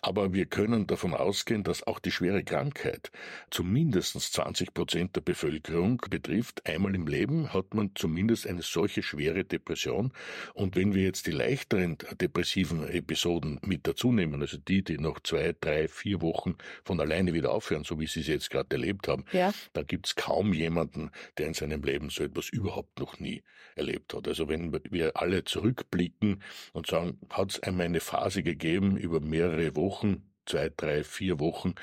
Aber 0.00 0.32
wir 0.32 0.46
können 0.46 0.86
davon 0.86 1.14
ausgehen, 1.14 1.64
dass 1.64 1.86
auch 1.86 1.98
die 1.98 2.10
schwere 2.10 2.44
Krankheit 2.44 3.10
zumindest 3.50 4.20
20 4.20 4.74
Prozent 4.74 5.16
der 5.16 5.20
Bevölkerung 5.20 6.00
betrifft. 6.08 6.66
Einmal 6.66 6.94
im 6.94 7.06
Leben 7.06 7.52
hat 7.52 7.74
man 7.74 7.90
zumindest 7.94 8.46
eine 8.46 8.62
solche 8.62 9.02
schwere 9.02 9.44
Depression. 9.44 10.12
Und 10.54 10.76
wenn 10.76 10.94
wir 10.94 11.02
jetzt 11.02 11.26
die 11.26 11.32
leichteren 11.32 11.98
depressiven 12.20 12.88
Episoden 12.88 13.58
mit 13.62 13.86
dazu 13.86 14.12
nehmen, 14.12 14.40
also 14.40 14.58
die, 14.58 14.82
die 14.82 14.98
noch 14.98 15.20
zwei, 15.20 15.54
drei, 15.60 15.88
vier 15.88 16.20
Wochen 16.20 16.56
von 16.84 17.00
alleine 17.00 17.32
wieder 17.34 17.52
aufhören, 17.52 17.84
so 17.84 17.98
wie 17.98 18.06
Sie 18.06 18.20
es 18.20 18.26
jetzt 18.26 18.50
gerade 18.50 18.76
erlebt 18.76 19.08
haben, 19.08 19.24
ja. 19.32 19.52
da 19.72 19.82
gibt 19.82 20.06
es 20.06 20.14
kaum 20.14 20.51
jemanden, 20.52 21.10
der 21.38 21.46
in 21.46 21.54
seinem 21.54 21.82
Leben 21.82 22.10
so 22.10 22.24
etwas 22.24 22.48
überhaupt 22.48 22.98
noch 22.98 23.18
nie 23.20 23.42
erlebt 23.76 24.14
hat. 24.14 24.28
Also 24.28 24.48
wenn 24.48 24.72
wir 24.90 25.16
alle 25.16 25.44
zurückblicken 25.44 26.42
und 26.72 26.86
sagen, 26.86 27.18
hat 27.30 27.52
es 27.52 27.62
einmal 27.62 27.86
eine 27.86 28.00
Phase 28.00 28.42
gegeben 28.42 28.96
über 28.96 29.20
mehrere 29.20 29.76
Wochen, 29.76 30.31
zwei, 30.46 30.70
drei, 30.76 31.04
vier 31.04 31.40
Wochen, 31.40 31.74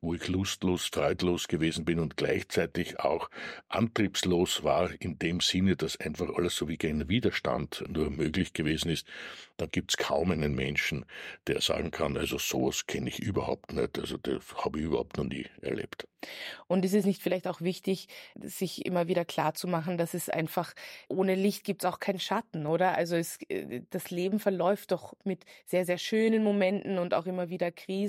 wo 0.00 0.14
ich 0.14 0.28
lustlos, 0.28 0.86
freudlos 0.86 1.48
gewesen 1.48 1.84
bin 1.84 1.98
und 1.98 2.16
gleichzeitig 2.16 3.00
auch 3.00 3.30
antriebslos 3.68 4.62
war, 4.64 4.90
in 5.00 5.18
dem 5.18 5.40
Sinne, 5.40 5.76
dass 5.76 5.98
einfach 5.98 6.28
alles 6.34 6.56
so 6.56 6.68
wie 6.68 6.78
ein 6.84 7.08
Widerstand 7.08 7.84
nur 7.88 8.10
möglich 8.10 8.52
gewesen 8.52 8.90
ist, 8.90 9.06
da 9.56 9.66
gibt's 9.66 9.96
kaum 9.96 10.30
einen 10.30 10.54
Menschen, 10.54 11.04
der 11.46 11.60
sagen 11.60 11.90
kann, 11.90 12.16
also 12.16 12.38
sowas 12.38 12.86
kenne 12.86 13.08
ich 13.08 13.18
überhaupt 13.18 13.72
nicht, 13.72 13.98
also 13.98 14.16
das 14.16 14.42
habe 14.64 14.78
ich 14.78 14.84
überhaupt 14.84 15.16
noch 15.16 15.24
nie 15.24 15.46
erlebt. 15.62 16.06
Und 16.66 16.84
ist 16.84 16.94
es 16.94 17.04
nicht 17.04 17.22
vielleicht 17.22 17.46
auch 17.46 17.60
wichtig, 17.60 18.08
sich 18.40 18.84
immer 18.86 19.08
wieder 19.08 19.24
klar 19.24 19.54
zu 19.54 19.68
machen, 19.68 19.98
dass 19.98 20.14
es 20.14 20.28
einfach 20.28 20.74
ohne 21.08 21.34
Licht 21.34 21.64
gibt's 21.64 21.84
auch 21.84 22.00
keinen 22.00 22.18
Schatten, 22.18 22.66
oder? 22.66 22.96
Also 22.96 23.16
es, 23.16 23.38
äh, 23.48 23.82
das 23.90 24.10
Leben 24.10 24.40
verläuft 24.40 24.92
doch 24.92 25.14
mit 25.24 25.44
sehr, 25.64 25.84
sehr 25.84 25.98
schönen 25.98 26.42
Momenten 26.42 26.98
und 26.98 27.14
auch 27.14 27.26
immer 27.26 27.50
wieder 27.50 27.70
Krisen 27.70 28.07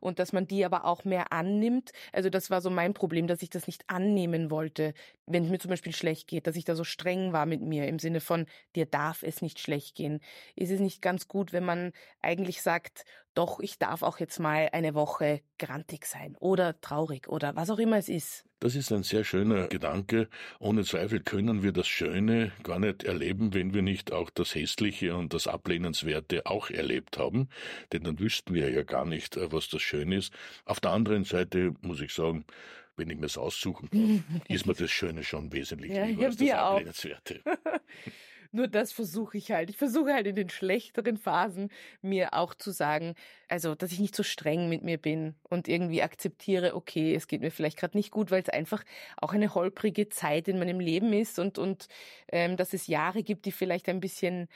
und 0.00 0.18
dass 0.18 0.32
man 0.32 0.46
die 0.46 0.64
aber 0.64 0.84
auch 0.84 1.04
mehr 1.04 1.32
annimmt. 1.32 1.92
Also 2.12 2.30
das 2.30 2.50
war 2.50 2.60
so 2.60 2.70
mein 2.70 2.94
Problem, 2.94 3.26
dass 3.26 3.42
ich 3.42 3.50
das 3.50 3.66
nicht 3.66 3.84
annehmen 3.88 4.50
wollte, 4.50 4.94
wenn 5.28 5.44
es 5.44 5.50
mir 5.50 5.58
zum 5.58 5.70
Beispiel 5.70 5.94
schlecht 5.94 6.28
geht, 6.28 6.46
dass 6.46 6.56
ich 6.56 6.64
da 6.64 6.74
so 6.74 6.84
streng 6.84 7.32
war 7.32 7.46
mit 7.46 7.60
mir 7.60 7.86
im 7.86 7.98
Sinne 7.98 8.20
von, 8.20 8.46
dir 8.74 8.86
darf 8.86 9.22
es 9.22 9.42
nicht 9.42 9.60
schlecht 9.60 9.94
gehen. 9.94 10.20
Ist 10.56 10.70
es 10.70 10.80
nicht 10.80 11.02
ganz 11.02 11.28
gut, 11.28 11.52
wenn 11.52 11.64
man 11.64 11.92
eigentlich 12.22 12.62
sagt, 12.62 13.04
doch, 13.34 13.60
ich 13.60 13.78
darf 13.78 14.02
auch 14.02 14.18
jetzt 14.18 14.40
mal 14.40 14.68
eine 14.72 14.94
Woche 14.94 15.42
grantig 15.58 16.06
sein 16.06 16.36
oder 16.40 16.80
traurig 16.80 17.28
oder 17.28 17.54
was 17.54 17.70
auch 17.70 17.78
immer 17.78 17.96
es 17.96 18.08
ist. 18.08 18.44
Das 18.58 18.74
ist 18.74 18.90
ein 18.90 19.04
sehr 19.04 19.22
schöner 19.22 19.68
Gedanke. 19.68 20.28
Ohne 20.58 20.82
Zweifel 20.82 21.20
können 21.20 21.62
wir 21.62 21.70
das 21.70 21.86
Schöne 21.86 22.50
gar 22.64 22.80
nicht 22.80 23.04
erleben, 23.04 23.54
wenn 23.54 23.72
wir 23.72 23.82
nicht 23.82 24.12
auch 24.12 24.30
das 24.30 24.56
Hässliche 24.56 25.14
und 25.14 25.32
das 25.34 25.46
Ablehnenswerte 25.46 26.46
auch 26.46 26.70
erlebt 26.70 27.18
haben. 27.18 27.48
Denn 27.92 28.02
dann 28.02 28.18
wüssten 28.18 28.54
wir 28.54 28.68
ja 28.70 28.82
gar 28.82 29.04
nicht, 29.04 29.36
äh, 29.36 29.52
was 29.52 29.68
das 29.68 29.82
Schöne 29.82 30.16
ist. 30.16 30.32
Auf 30.64 30.80
der 30.80 30.90
anderen 30.90 31.22
Seite 31.22 31.74
muss 31.82 32.00
ich 32.00 32.12
sagen, 32.12 32.44
wenn 32.98 33.10
ich 33.10 33.18
mir 33.18 33.26
es 33.26 33.38
aussuchen 33.38 33.90
kann, 33.90 34.24
ist 34.48 34.66
mir 34.66 34.74
das 34.74 34.90
Schöne 34.90 35.22
schon 35.22 35.52
wesentlich 35.52 35.92
ja, 35.92 36.04
lieber 36.04 36.26
als 36.26 36.36
das 36.36 36.50
Ablehnenswerte. 36.50 37.40
Nur 38.50 38.66
das 38.66 38.92
versuche 38.92 39.36
ich 39.36 39.50
halt. 39.50 39.68
Ich 39.68 39.76
versuche 39.76 40.14
halt 40.14 40.26
in 40.26 40.34
den 40.34 40.48
schlechteren 40.48 41.18
Phasen 41.18 41.68
mir 42.00 42.32
auch 42.32 42.54
zu 42.54 42.70
sagen, 42.70 43.14
also, 43.46 43.74
dass 43.74 43.92
ich 43.92 44.00
nicht 44.00 44.16
so 44.16 44.22
streng 44.22 44.70
mit 44.70 44.82
mir 44.82 44.96
bin 44.96 45.34
und 45.42 45.68
irgendwie 45.68 46.02
akzeptiere, 46.02 46.74
okay, 46.74 47.14
es 47.14 47.28
geht 47.28 47.42
mir 47.42 47.50
vielleicht 47.50 47.78
gerade 47.78 47.96
nicht 47.96 48.10
gut, 48.10 48.30
weil 48.30 48.42
es 48.42 48.48
einfach 48.48 48.84
auch 49.18 49.34
eine 49.34 49.54
holprige 49.54 50.08
Zeit 50.08 50.48
in 50.48 50.58
meinem 50.58 50.80
Leben 50.80 51.12
ist 51.12 51.38
und, 51.38 51.58
und 51.58 51.88
ähm, 52.32 52.56
dass 52.56 52.72
es 52.72 52.86
Jahre 52.86 53.22
gibt, 53.22 53.44
die 53.44 53.52
vielleicht 53.52 53.88
ein 53.88 54.00
bisschen 54.00 54.48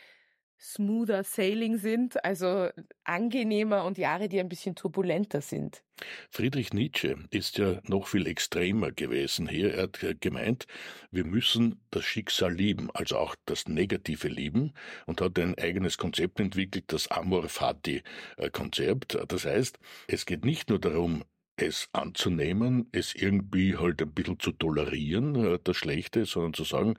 smoother 0.62 1.24
sailing 1.24 1.76
sind, 1.76 2.24
also 2.24 2.68
angenehmer 3.02 3.84
und 3.84 3.98
Jahre, 3.98 4.28
die 4.28 4.38
ein 4.38 4.48
bisschen 4.48 4.76
turbulenter 4.76 5.40
sind. 5.40 5.82
Friedrich 6.30 6.72
Nietzsche 6.72 7.16
ist 7.30 7.58
ja 7.58 7.80
noch 7.84 8.06
viel 8.06 8.26
extremer 8.26 8.92
gewesen 8.92 9.48
hier. 9.48 9.74
Er 9.74 9.82
hat 9.84 10.20
gemeint, 10.20 10.66
wir 11.10 11.24
müssen 11.24 11.80
das 11.90 12.04
Schicksal 12.04 12.54
lieben, 12.54 12.90
also 12.92 13.18
auch 13.18 13.34
das 13.44 13.66
Negative 13.66 14.28
lieben 14.28 14.72
und 15.06 15.20
hat 15.20 15.38
ein 15.38 15.58
eigenes 15.58 15.98
Konzept 15.98 16.38
entwickelt, 16.38 16.84
das 16.88 17.08
Amor 17.08 17.48
Fati 17.48 18.02
äh, 18.36 18.50
Konzept. 18.50 19.18
Das 19.28 19.44
heißt, 19.44 19.78
es 20.06 20.26
geht 20.26 20.44
nicht 20.44 20.68
nur 20.68 20.78
darum, 20.78 21.24
es 21.56 21.88
anzunehmen, 21.92 22.88
es 22.92 23.14
irgendwie 23.14 23.76
halt 23.76 24.00
ein 24.00 24.12
bisschen 24.12 24.38
zu 24.38 24.52
tolerieren, 24.52 25.34
äh, 25.34 25.58
das 25.62 25.76
Schlechte, 25.76 26.24
sondern 26.24 26.54
zu 26.54 26.64
sagen, 26.64 26.94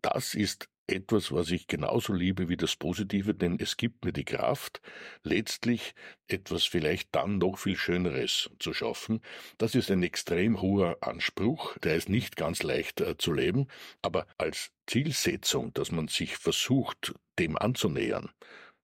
das 0.00 0.34
ist 0.34 0.68
etwas, 0.90 1.32
was 1.32 1.50
ich 1.50 1.66
genauso 1.66 2.12
liebe 2.12 2.48
wie 2.48 2.56
das 2.56 2.76
Positive, 2.76 3.34
denn 3.34 3.58
es 3.60 3.76
gibt 3.76 4.04
mir 4.04 4.12
die 4.12 4.24
Kraft, 4.24 4.80
letztlich 5.22 5.94
etwas 6.28 6.64
vielleicht 6.64 7.14
dann 7.14 7.38
noch 7.38 7.58
viel 7.58 7.76
Schöneres 7.76 8.50
zu 8.58 8.72
schaffen. 8.72 9.20
Das 9.58 9.74
ist 9.74 9.90
ein 9.90 10.02
extrem 10.02 10.60
hoher 10.60 10.98
Anspruch, 11.00 11.76
der 11.78 11.96
ist 11.96 12.08
nicht 12.08 12.36
ganz 12.36 12.62
leicht 12.62 13.00
äh, 13.00 13.16
zu 13.16 13.32
leben, 13.32 13.68
aber 14.02 14.26
als 14.38 14.72
Zielsetzung, 14.86 15.72
dass 15.74 15.92
man 15.92 16.08
sich 16.08 16.36
versucht, 16.36 17.14
dem 17.38 17.56
anzunähern, 17.56 18.30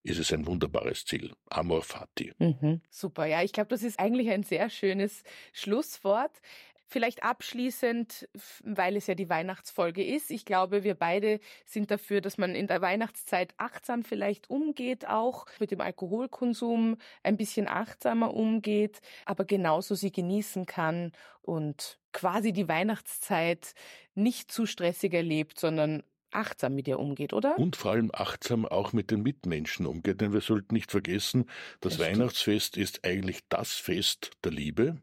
ist 0.07 0.19
es 0.19 0.33
ein 0.33 0.47
wunderbares 0.47 1.05
Ziel. 1.05 1.35
Amor 1.51 1.83
Fati. 1.83 2.33
Mhm, 2.38 2.81
super, 2.90 3.27
ja, 3.27 3.42
ich 3.42 3.53
glaube, 3.53 3.69
das 3.69 3.83
ist 3.83 3.99
eigentlich 3.99 4.31
ein 4.31 4.45
sehr 4.45 4.71
schönes 4.71 5.25
Schlusswort. 5.53 6.40
Vielleicht 6.88 7.25
abschließend, 7.25 8.29
weil 8.62 8.96
es 8.96 9.09
ja 9.09 9.16
die 9.16 9.29
Weihnachtsfolge 9.29 10.05
ist. 10.05 10.31
Ich 10.31 10.44
glaube, 10.44 10.85
wir 10.85 10.94
beide 10.94 11.40
sind 11.64 11.90
dafür, 11.90 12.20
dass 12.20 12.38
man 12.38 12.55
in 12.55 12.68
der 12.68 12.81
Weihnachtszeit 12.81 13.55
achtsam 13.57 14.05
vielleicht 14.05 14.49
umgeht, 14.51 15.09
auch 15.09 15.46
mit 15.59 15.72
dem 15.72 15.81
Alkoholkonsum 15.81 16.96
ein 17.25 17.37
bisschen 17.37 17.66
achtsamer 17.66 18.33
umgeht, 18.35 19.01
aber 19.25 19.44
genauso 19.44 19.96
sie 19.96 20.12
genießen 20.12 20.64
kann 20.66 21.11
und 21.42 21.99
quasi 22.12 22.53
die 22.53 22.68
Weihnachtszeit 22.68 23.75
nicht 24.14 24.53
zu 24.53 24.64
stressig 24.64 25.12
erlebt, 25.12 25.59
sondern 25.59 26.05
achtsam 26.31 26.75
mit 26.75 26.89
ihr 26.89 26.99
umgeht, 26.99 27.33
oder? 27.33 27.59
Und 27.59 27.77
vor 27.77 27.93
allem 27.93 28.11
achtsam 28.12 28.67
auch 28.67 28.93
mit 28.93 29.11
den 29.11 29.23
Mitmenschen 29.23 29.87
umgeht, 29.87 30.21
denn 30.21 30.33
wir 30.33 30.41
sollten 30.41 30.75
nicht 30.75 30.91
vergessen, 30.91 31.47
das, 31.81 31.97
das 31.97 32.07
Weihnachtsfest 32.07 32.75
stimmt. 32.75 32.85
ist 32.85 33.05
eigentlich 33.05 33.41
das 33.49 33.73
Fest 33.73 34.31
der 34.45 34.53
Liebe 34.53 34.97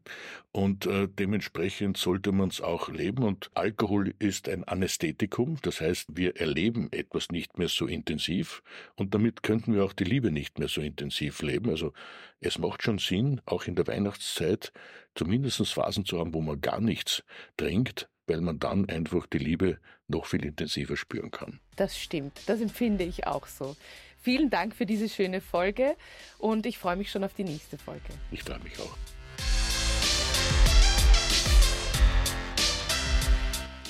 und 0.51 0.86
äh, 0.86 1.07
dementsprechend 1.07 1.97
sollte 1.97 2.31
man 2.31 2.49
es 2.49 2.62
auch 2.62 2.89
leben 2.89 3.23
und 3.23 3.49
Alkohol 3.53 4.13
ist 4.19 4.49
ein 4.49 4.63
Anästhetikum, 4.63 5.57
das 5.62 5.81
heißt, 5.81 6.07
wir 6.15 6.38
erleben 6.38 6.89
etwas 6.91 7.29
nicht 7.29 7.57
mehr 7.57 7.69
so 7.69 7.88
intensiv 7.88 8.62
und 8.95 9.13
damit 9.13 9.43
könnten 9.43 9.73
wir 9.73 9.83
auch 9.83 9.93
die 9.93 10.03
Liebe 10.03 10.31
nicht 10.31 10.59
mehr 10.59 10.67
so 10.67 10.81
intensiv 10.81 11.41
leben. 11.41 11.69
Also 11.69 11.93
es 12.39 12.59
macht 12.59 12.83
schon 12.83 12.99
Sinn, 12.99 13.41
auch 13.45 13.65
in 13.65 13.75
der 13.75 13.88
Weihnachtszeit 13.88 14.71
zumindest 15.15 15.67
Phasen 15.67 16.05
zu 16.05 16.19
haben, 16.19 16.33
wo 16.33 16.41
man 16.41 16.62
gar 16.62 16.81
nichts 16.81 17.23
trinkt, 17.57 18.09
weil 18.27 18.41
man 18.41 18.59
dann 18.59 18.88
einfach 18.89 19.25
die 19.27 19.38
Liebe 19.38 19.79
noch 20.07 20.25
viel 20.25 20.45
intensiver 20.45 20.97
spüren 20.97 21.31
kann. 21.31 21.59
Das 21.75 21.97
stimmt, 21.97 22.41
das 22.47 22.62
empfinde 22.62 23.03
ich 23.03 23.27
auch 23.27 23.47
so. 23.47 23.75
Vielen 24.21 24.49
Dank 24.49 24.75
für 24.75 24.86
diese 24.86 25.09
schöne 25.09 25.41
Folge 25.41 25.95
und 26.38 26.65
ich 26.65 26.77
freue 26.77 26.95
mich 26.95 27.12
schon 27.12 27.23
auf 27.23 27.33
die 27.33 27.43
nächste 27.43 27.77
Folge. 27.77 28.13
Ich 28.31 28.43
freue 28.43 28.59
mich 28.59 28.79
auch. 28.79 28.95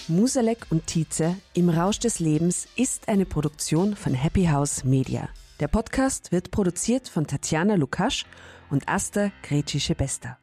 Musalek 0.09 0.65
und 0.69 0.85
Tietze 0.87 1.37
im 1.53 1.69
Rausch 1.69 1.99
des 1.99 2.19
Lebens 2.19 2.67
ist 2.75 3.07
eine 3.07 3.25
Produktion 3.25 3.95
von 3.95 4.13
Happy 4.13 4.45
House 4.45 4.83
Media. 4.83 5.29
Der 5.61 5.69
Podcast 5.69 6.33
wird 6.33 6.51
produziert 6.51 7.07
von 7.07 7.25
Tatjana 7.25 7.75
Lukasch 7.75 8.25
und 8.69 8.89
Asta 8.89 9.31
Gretschi-Bester. 9.43 10.42